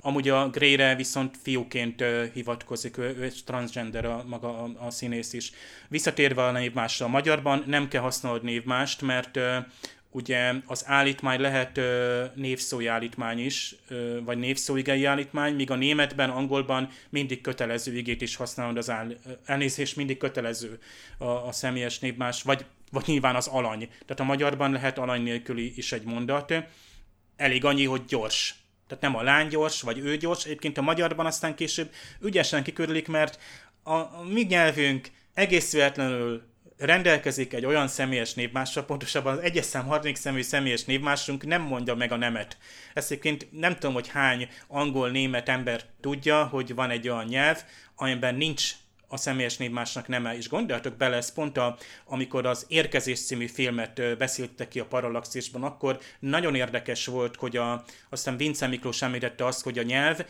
[0.00, 5.52] Amúgy a Grey-re viszont fiúként ö, hivatkozik, ő, transgender a, maga a, a színész is.
[5.88, 9.38] Visszatérve a névmásra, a magyarban nem kell használni névmást, mert
[10.10, 13.74] ugye az állítmány lehet ö, névszói állítmány is,
[14.24, 19.94] vagy névszóigei állítmány, míg a németben, angolban mindig kötelező igét is használod az áll, elnézés,
[19.94, 20.78] mindig kötelező
[21.18, 23.88] a, a személyes névmás, vagy, vagy nyilván az alany.
[23.88, 26.54] Tehát a magyarban lehet alany nélküli is egy mondat.
[27.36, 28.54] Elég annyi, hogy gyors.
[28.86, 30.44] Tehát nem a lány gyors, vagy ő gyors.
[30.44, 33.38] Egyébként a magyarban aztán később ügyesen kikörülik, mert
[33.82, 36.48] a, mi nyelvünk egész véletlenül
[36.80, 41.94] rendelkezik egy olyan személyes névmással, pontosabban az egyes szám harmadik személy személyes névmásunk nem mondja
[41.94, 42.58] meg a nemet.
[42.94, 47.62] Ezt egyébként nem tudom, hogy hány angol-német ember tudja, hogy van egy olyan nyelv,
[47.94, 48.72] amiben nincs
[49.12, 54.16] a személyes névmásnak neme, és gondoljatok bele, ez pont a, amikor az Érkezés című filmet
[54.18, 59.62] beszéltek ki a Parallaxisban, akkor nagyon érdekes volt, hogy a, aztán Vince Miklós említette azt,
[59.62, 60.24] hogy a nyelv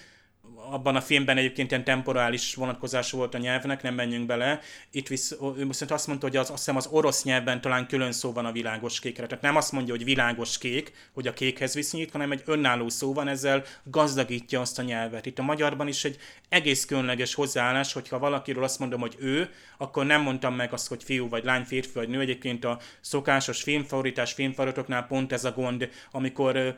[0.70, 4.60] abban a filmben egyébként ilyen temporális vonatkozás volt a nyelvnek, nem menjünk bele.
[4.90, 8.32] Itt visz, ő azt mondta, hogy az, azt hiszem az orosz nyelvben talán külön szó
[8.32, 9.26] van a világos kékre.
[9.26, 13.12] Tehát nem azt mondja, hogy világos kék, hogy a kékhez viszonyít, hanem egy önálló szó
[13.12, 15.26] van, ezzel gazdagítja azt a nyelvet.
[15.26, 16.16] Itt a magyarban is egy
[16.48, 21.02] egész különleges hozzáállás, hogyha valakiről azt mondom, hogy ő, akkor nem mondtam meg azt, hogy
[21.04, 22.20] fiú vagy lány, férfi vagy nő.
[22.20, 26.68] Egyébként a szokásos filmfordítás, filmfordítóknál pont ez a gond, amikor ö,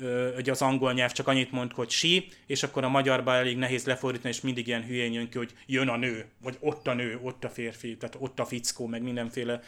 [0.00, 2.88] ö, az angol nyelv csak annyit mond, hogy si, és akkor a
[3.26, 6.56] magyarban elég nehéz lefordítani, és mindig ilyen hülyén jön ki, hogy jön a nő, vagy
[6.60, 9.60] ott a nő, ott a férfi, tehát ott a fickó, meg mindenféle.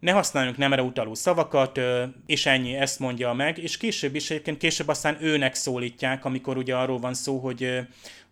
[0.00, 1.80] Ne használjunk nemre utaló szavakat,
[2.26, 6.76] és ennyi, ezt mondja meg, és később is egyébként, később aztán őnek szólítják, amikor ugye
[6.76, 7.80] arról van szó, hogy,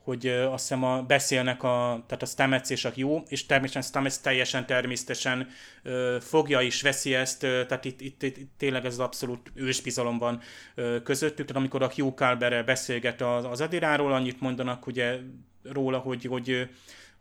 [0.05, 4.17] hogy azt hiszem a, beszélnek a, tehát a Stamets és a jó, és természetesen Stamets
[4.17, 5.49] teljesen természetesen
[5.83, 10.19] ö, fogja is, veszi ezt, ö, tehát itt, itt, itt, tényleg ez az abszolút ősbizalom
[10.19, 10.41] van
[10.75, 15.19] ö, közöttük, tehát amikor a Hugh Calberrel beszélget az, az Adiráról, annyit mondanak ugye
[15.63, 16.63] róla, hogy, hogy ö,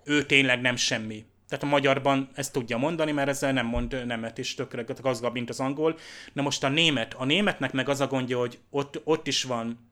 [0.04, 1.26] ő tényleg nem semmi.
[1.48, 5.50] Tehát a magyarban ezt tudja mondani, mert ezzel nem mond nemet, és tökre gazdagabb, mint
[5.50, 5.98] az angol.
[6.34, 9.92] Na most a német, a németnek meg az a gondja, hogy ott, ott is van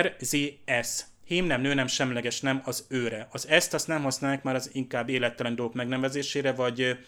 [0.00, 0.36] R, Z,
[0.82, 1.04] S.
[1.28, 3.28] Hím nem, nő nem, semleges nem az őre.
[3.30, 6.98] Az ezt azt nem használják már az inkább élettelen dolgok megnevezésére, vagy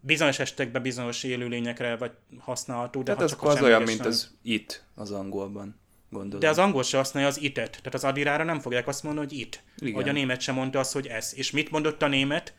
[0.00, 3.02] bizonyos esetekben bizonyos élőlényekre vagy használható.
[3.02, 4.08] De Tehát ha ez csak akkor a az olyan, mint nem.
[4.08, 6.40] az it az angolban, gondolom.
[6.40, 7.70] De az angol se használja az itet.
[7.70, 9.62] Tehát az adirára nem fogják azt mondani, hogy it.
[9.78, 9.94] Igen.
[9.94, 11.32] Hogy a német sem mondta azt, hogy ez.
[11.34, 12.54] És mit mondott a német?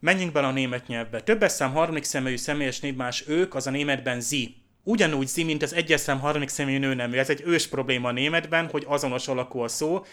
[0.00, 1.22] Menjünk bele a német nyelvbe.
[1.22, 4.56] Többes szám harmadik személyű személyes névmás ők, az a németben zi.
[4.88, 7.16] Ugyanúgy zi, mint az egyes szám harmadik személyű nőnemű.
[7.16, 10.04] Ez egy ős probléma a németben, hogy azonos alakú a szó,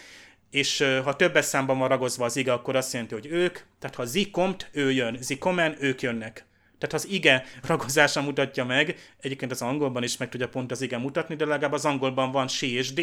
[0.50, 4.04] és ha többes számban van ragozva az ige, akkor azt jelenti, hogy ők, tehát ha
[4.04, 6.46] zi komt, ő jön, zi komen, ők jönnek.
[6.78, 10.98] Tehát az ige ragozása mutatja meg, egyébként az angolban is meg tudja pont az ige
[10.98, 13.00] mutatni, de legalább az angolban van she és d.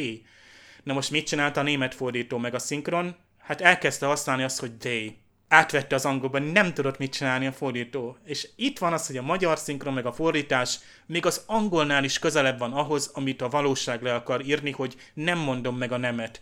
[0.83, 3.15] Na most mit csinálta a német fordító meg a szinkron?
[3.37, 5.20] Hát elkezdte használni azt, hogy they.
[5.53, 8.17] Átvette az angolban, nem tudott mit csinálni a fordító.
[8.25, 12.19] És itt van az, hogy a magyar szinkron meg a fordítás még az angolnál is
[12.19, 16.41] közelebb van ahhoz, amit a valóság le akar írni, hogy nem mondom meg a nemet.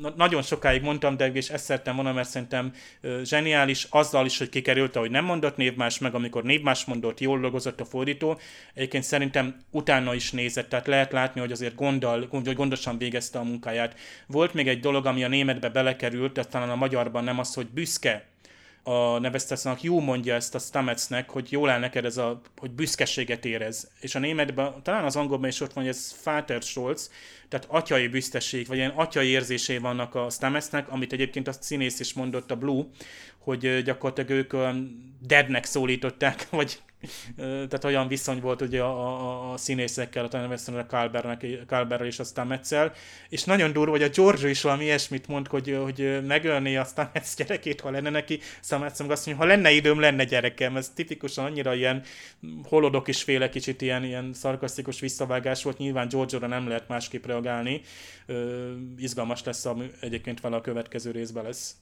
[0.00, 4.38] Na, nagyon sokáig mondtam, de és ezt szerettem volna, mert szerintem ö, zseniális, azzal is,
[4.38, 8.38] hogy kikerült, hogy nem mondott névmás, meg amikor névmás mondott, jól logozott a fordító.
[8.74, 13.42] Egyébként szerintem utána is nézett, tehát lehet látni, hogy azért gondol, hogy gondosan végezte a
[13.42, 13.98] munkáját.
[14.26, 17.66] Volt még egy dolog, ami a németbe belekerült, de talán a magyarban nem az, hogy
[17.66, 18.26] büszke
[18.82, 23.44] a neveztesznek jó mondja ezt a Stametsnek, hogy jól áll neked ez a, hogy büszkeséget
[23.44, 23.90] érez.
[24.00, 27.10] És a németben, talán az angolban is ott van, hogy ez Vaterstolz,
[27.48, 32.12] tehát atyai büszkeség, vagy ilyen atyai érzései vannak a Stametsnek, amit egyébként a színész is
[32.12, 32.84] mondott a Blue,
[33.38, 34.54] hogy gyakorlatilag ők
[35.20, 36.78] deadnek szólították, vagy
[37.36, 42.18] tehát olyan viszony volt ugye a, a, a színészekkel, a neveztesen a Calbernek, Calberrel és
[42.18, 42.92] a Stametszel,
[43.28, 47.36] és nagyon durva, hogy a George is valami ilyesmit mond, hogy, hogy megölné a Stamets
[47.36, 51.44] gyerekét, ha lenne neki, Stamets meg azt mondja, ha lenne időm, lenne gyerekem, ez tipikusan
[51.44, 52.02] annyira ilyen
[52.62, 57.80] holodok is féle kicsit ilyen, ilyen szarkasztikus visszavágás volt, nyilván George-ra nem lehet másképp reagálni,
[58.26, 61.76] Ö, izgalmas lesz, ami egyébként vele a következő részben lesz.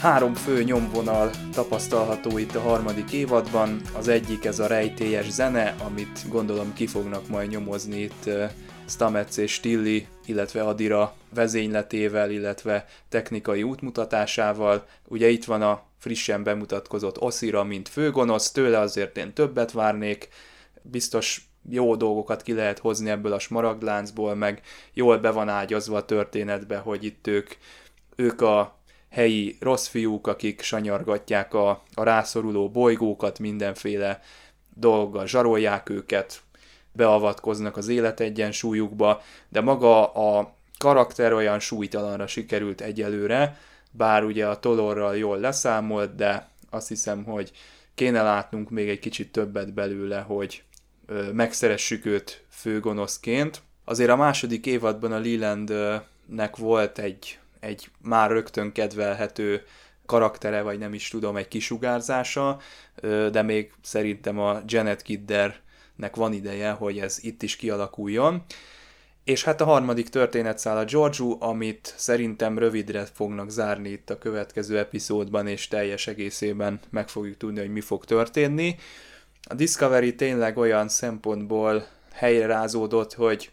[0.00, 3.80] Három fő nyomvonal tapasztalható itt a harmadik évadban.
[3.96, 8.30] Az egyik ez a rejtélyes zene, amit gondolom ki fognak majd nyomozni itt
[8.88, 14.86] Stamets és Stilli, illetve Adira vezényletével, illetve technikai útmutatásával.
[15.08, 20.28] Ugye itt van a frissen bemutatkozott Oszira, mint főgonosz, tőle azért én többet várnék,
[20.82, 24.60] biztos jó dolgokat ki lehet hozni ebből a smaragdláncból, meg
[24.92, 27.56] jól be van ágyazva a történetbe, hogy itt ők,
[28.16, 28.77] ők a
[29.10, 34.20] helyi rossz fiúk, akik sanyargatják a, a rászoruló bolygókat, mindenféle
[34.74, 36.42] dolggal zsarolják őket,
[36.92, 43.58] beavatkoznak az életegyensúlyukba, de maga a karakter olyan súlytalanra sikerült egyelőre,
[43.90, 47.52] bár ugye a Tolorral jól leszámolt, de azt hiszem, hogy
[47.94, 50.62] kéne látnunk még egy kicsit többet belőle, hogy
[51.32, 53.62] megszeressük őt főgonoszként.
[53.84, 59.62] Azért a második évadban a Lelandnek volt egy, egy már rögtön kedvelhető
[60.06, 62.60] karaktere, vagy nem is tudom, egy kisugárzása,
[63.30, 68.44] de még szerintem a Janet Kiddernek van ideje, hogy ez itt is kialakuljon.
[69.24, 74.78] És hát a harmadik történetszál a Georgiou, amit szerintem rövidre fognak zárni itt a következő
[74.78, 78.76] epizódban, és teljes egészében meg fogjuk tudni, hogy mi fog történni.
[79.48, 83.50] A Discovery tényleg olyan szempontból helyrázódott, hogy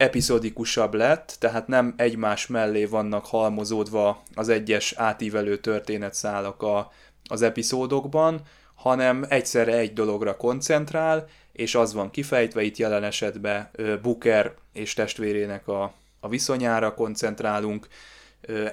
[0.00, 6.92] epizódikusabb lett, tehát nem egymás mellé vannak halmozódva az egyes átívelő történetszálak a,
[7.24, 8.40] az epizódokban,
[8.74, 13.70] hanem egyszerre egy dologra koncentrál, és az van kifejtve, itt jelen esetben
[14.02, 17.88] Booker és testvérének a, a viszonyára koncentrálunk.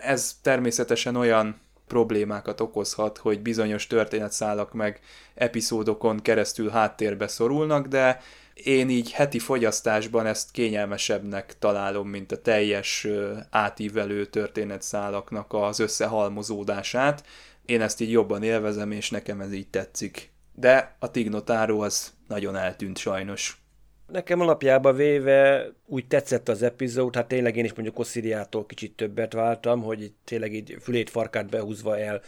[0.01, 4.99] Ez természetesen olyan problémákat okozhat, hogy bizonyos történetszálak meg
[5.36, 8.21] epizódokon keresztül háttérbe szorulnak, de
[8.64, 13.08] én így heti fogyasztásban ezt kényelmesebbnek találom, mint a teljes
[13.49, 17.26] átívelő történetszálaknak az összehalmozódását.
[17.66, 20.32] Én ezt így jobban élvezem, és nekem ez így tetszik.
[20.53, 23.62] De a Tignotáró az nagyon eltűnt sajnos.
[24.08, 29.34] Nekem alapjába véve úgy tetszett az epizód, hát tényleg én is mondjuk Osziriától kicsit többet
[29.34, 32.22] váltam, hogy tényleg így fülét farkát behúzva el,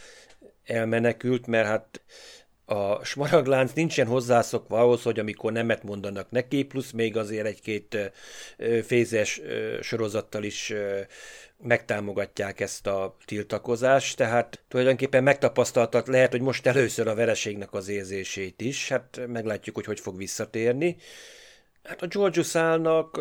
[0.64, 2.02] elmenekült, mert hát
[2.70, 8.12] a smaraglánc nincsen hozzászokva ahhoz, hogy amikor nemet mondanak neki, plusz még azért egy-két
[8.82, 9.40] fézes
[9.80, 10.72] sorozattal is
[11.62, 18.60] megtámogatják ezt a tiltakozást, tehát tulajdonképpen megtapasztaltat lehet, hogy most először a vereségnek az érzését
[18.60, 20.96] is, hát meglátjuk, hogy hogy fog visszatérni.
[21.82, 23.20] Hát a George szállnak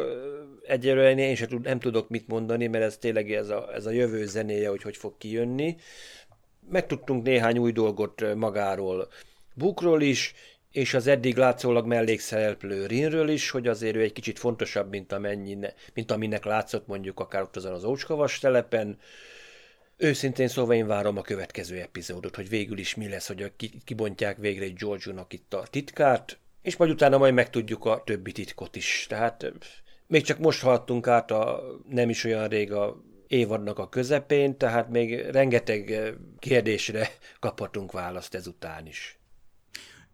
[0.66, 3.92] egyelőre én sem tud, nem tudok mit mondani, mert ez tényleg ez a, ez a
[3.92, 5.76] jövő zenéje, hogy hogy fog kijönni.
[6.70, 9.08] Megtudtunk néhány új dolgot magáról,
[9.60, 10.34] Bukról is,
[10.72, 15.58] és az eddig látszólag mellékszereplő Rinről is, hogy azért ő egy kicsit fontosabb, mint, amennyi,
[15.94, 19.00] mint aminek látszott mondjuk akár ott azon az ócskavas telepen.
[19.98, 23.52] Őszintén szóval én várom a következő epizódot, hogy végül is mi lesz, hogy
[23.84, 28.76] kibontják végre egy George-nak itt a titkát, és majd utána majd megtudjuk a többi titkot
[28.76, 29.06] is.
[29.10, 29.52] Tehát
[30.08, 34.90] még csak most haladtunk át a nem is olyan rég a évadnak a közepén, tehát
[34.90, 39.19] még rengeteg kérdésre kaphatunk választ ezután is.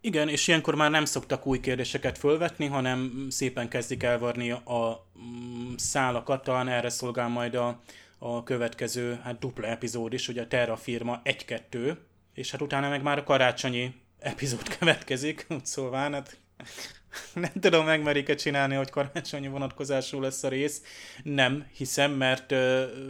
[0.06, 5.74] Igen, és ilyenkor már nem szoktak új kérdéseket fölvetni, hanem szépen kezdik elvarni a mm,
[5.76, 7.80] szálakat, talán erre szolgál majd a,
[8.18, 11.96] a következő hát dupla epizód is, ugye a Terra Firma 1-2,
[12.34, 16.36] és hát utána meg már a karácsonyi epizód következik, szóval hát
[17.34, 20.82] nem tudom, megmerik-e csinálni, hogy karácsonyi vonatkozású lesz a rész.
[21.22, 22.54] Nem, hiszem, mert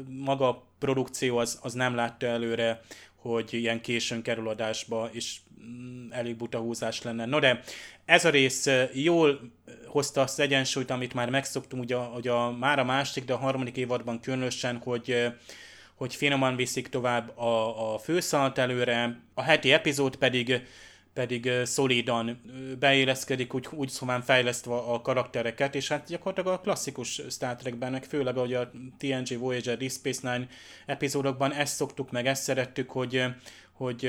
[0.08, 2.80] maga a produkció az, az nem látta előre,
[3.26, 7.24] hogy ilyen későn kerül adásba, és mm, elég buta húzás lenne.
[7.24, 7.60] No de
[8.04, 9.40] ez a rész jól
[9.86, 13.76] hozta azt egyensúlyt, amit már megszoktunk, ugye, hogy a, már a másik, de a harmadik
[13.76, 15.32] évadban különösen, hogy
[15.96, 20.62] hogy finoman viszik tovább a, a főszalt előre, a heti epizód pedig
[21.16, 22.40] pedig szolidan
[22.78, 28.36] beéleszkedik, úgy, úgy szóval fejlesztve a karaktereket, és hát gyakorlatilag a klasszikus Star Trekben, főleg
[28.36, 30.46] ahogy a TNG Voyager Deep Space Nine
[30.86, 33.24] epizódokban ezt szoktuk meg, ezt szerettük, hogy,
[33.72, 34.06] hogy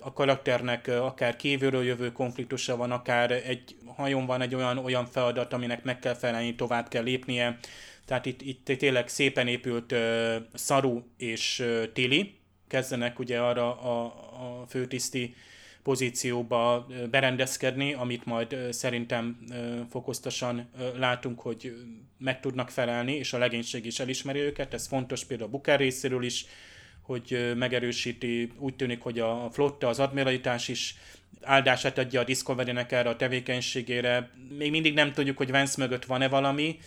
[0.00, 5.52] a karakternek akár kívülről jövő konfliktusa van, akár egy hajón van egy olyan, olyan feladat,
[5.52, 7.58] aminek meg kell felelni, tovább kell lépnie.
[8.04, 9.98] Tehát itt, itt tényleg szépen épült uh,
[10.54, 12.38] Saru és uh, Tili
[12.68, 15.34] kezdenek ugye arra a, a főtiszti
[15.82, 19.44] pozícióba berendezkedni, amit majd szerintem
[19.90, 21.74] fokoztosan látunk, hogy
[22.18, 24.74] meg tudnak felelni, és a legénység is elismeri őket.
[24.74, 26.44] Ez fontos például a Bukár részéről is,
[27.02, 30.94] hogy megerősíti, úgy tűnik, hogy a flotta, az admiralitás is
[31.42, 34.30] áldását adja a Discovery-nek erre a tevékenységére.
[34.58, 36.78] Még mindig nem tudjuk, hogy Vance mögött van-e valami.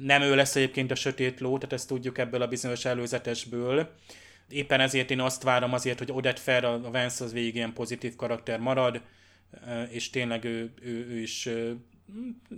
[0.00, 3.94] Nem ő lesz egyébként a sötét ló, tehát ezt tudjuk ebből a bizonyos előzetesből
[4.48, 8.16] éppen ezért én azt várom azért, hogy Odette Fair, a Vance az végig ilyen pozitív
[8.16, 9.00] karakter marad,
[9.90, 11.48] és tényleg ő, ő, ő is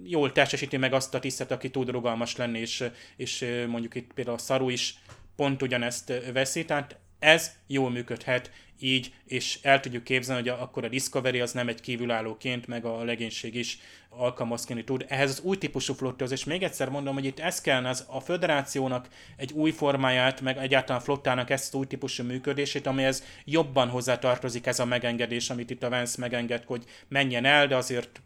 [0.04, 2.84] jól testesíti meg azt a tisztet, aki tud rugalmas lenni, és,
[3.16, 4.98] és mondjuk itt például a Szaru is
[5.36, 8.50] pont ugyanezt veszi, tehát ez jól működhet
[8.82, 13.04] így, és el tudjuk képzelni, hogy akkor a Discovery az nem egy kívülállóként, meg a
[13.04, 13.78] legénység is
[14.08, 15.04] alkalmazkodni tud.
[15.08, 18.20] Ehhez az új típusú flottához, és még egyszer mondom, hogy itt ez kellene az a
[18.20, 24.66] föderációnak egy új formáját, meg egyáltalán flottának ezt az új típusú működését, amihez jobban hozzátartozik
[24.66, 28.20] ez a megengedés, amit itt a Vance megenged, hogy menjen el, de azért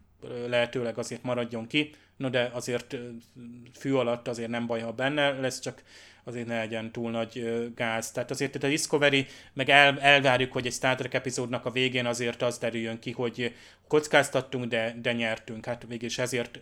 [0.48, 2.96] lehetőleg azért maradjon ki, no de azért
[3.78, 5.82] fű alatt azért nem baj, ha benne lesz, csak
[6.24, 8.10] azért ne legyen túl nagy gáz.
[8.10, 12.42] Tehát azért a Discovery, meg el, elvárjuk, hogy egy Star Trek epizódnak a végén azért
[12.42, 13.54] az derüljön ki, hogy
[13.88, 15.64] kockáztattunk, de, de nyertünk.
[15.64, 16.60] Hát végig ezért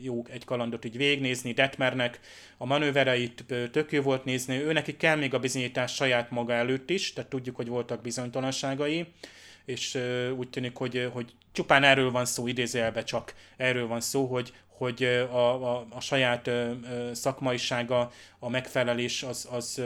[0.00, 1.52] jó egy kalandot így végignézni.
[1.52, 2.20] Detmernek
[2.56, 6.90] a manővereit tök jó volt nézni, ő neki kell még a bizonyítás saját maga előtt
[6.90, 9.06] is, tehát tudjuk, hogy voltak bizonytalanságai
[9.64, 9.98] és
[10.36, 15.04] úgy tűnik, hogy, hogy csupán erről van szó, idézőjelbe csak erről van szó, hogy, hogy
[15.30, 16.50] a, a, a saját
[17.12, 19.82] szakmaisága, a megfelelés az, az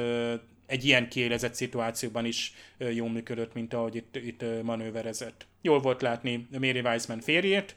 [0.66, 5.46] egy ilyen kiélezett szituációban is jól működött, mint ahogy itt, itt manőverezett.
[5.60, 7.76] Jól volt látni Mary Wiseman férjét,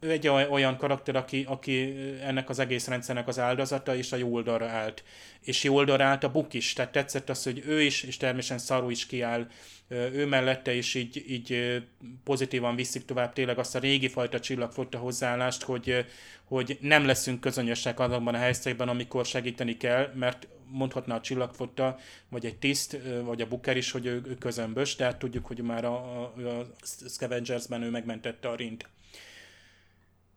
[0.00, 4.32] ő egy olyan karakter, aki, aki ennek az egész rendszernek az áldozata, és a jó
[4.32, 5.04] oldalra állt.
[5.40, 8.66] És jó oldalra állt a Buk is, tehát tetszett az, hogy ő is, és természetesen
[8.66, 9.46] Szaru is kiáll
[9.88, 11.82] ő mellette, és így, így
[12.24, 16.04] pozitívan viszik tovább tényleg azt a régi fajta csillagfotta hozzáállást, hogy,
[16.44, 21.98] hogy nem leszünk közönösek azonban a helyzetekben, amikor segíteni kell, mert mondhatná a csillagfotta,
[22.28, 25.84] vagy egy tiszt, vagy a Booker is, hogy ő, ő közömbös, tehát tudjuk, hogy már
[25.84, 26.66] a, a, a
[27.08, 28.88] Scavengersben ő megmentette a rint.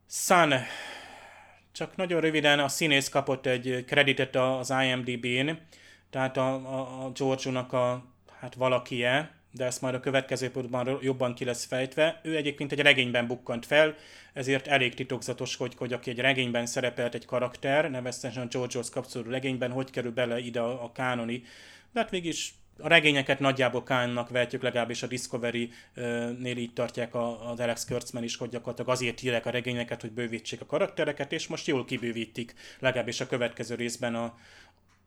[0.10, 0.54] Sun.
[1.72, 5.50] Csak nagyon röviden a színész kapott egy kreditet az IMDb-n,
[6.10, 8.06] tehát a, a, a George-nak a
[8.40, 12.20] hát valakie, de ezt majd a következő pontban jobban ki lesz fejtve.
[12.24, 13.96] Ő egyébként egy regényben bukkant fel,
[14.34, 19.32] ezért elég titokzatos, hogy, hogy aki egy regényben szerepelt egy karakter, nevezetesen a George kapcsolódó
[19.32, 21.44] regényben, hogy kerül bele ide a, a kánoni.
[21.92, 27.86] De hát mégis a regényeket nagyjából kánnak vehetjük, legalábbis a Discovery-nél így tartják az Alex
[27.86, 31.86] Kurtzman is, hogy gyakorlatilag azért írják a regényeket, hogy bővítsék a karaktereket, és most jól
[31.86, 34.38] kibővítik, legalábbis a következő részben a,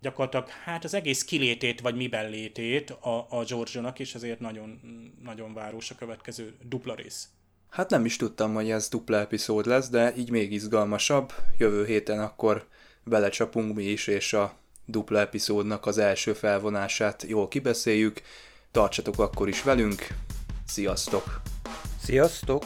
[0.01, 4.81] gyakorlatilag hát az egész kilétét, vagy miben létét a, a Giorgio-nak, és ezért nagyon,
[5.23, 7.29] nagyon város a következő dupla rész.
[7.71, 11.33] Hát nem is tudtam, hogy ez dupla epizód lesz, de így még izgalmasabb.
[11.59, 12.69] Jövő héten akkor
[13.05, 18.23] belecsapunk mi is, és a dupla epizódnak az első felvonását jól kibeszéljük.
[18.71, 20.07] Tartsatok akkor is velünk.
[20.67, 21.41] Sziasztok!
[22.03, 22.65] Sziasztok!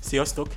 [0.00, 0.48] Sziasztok!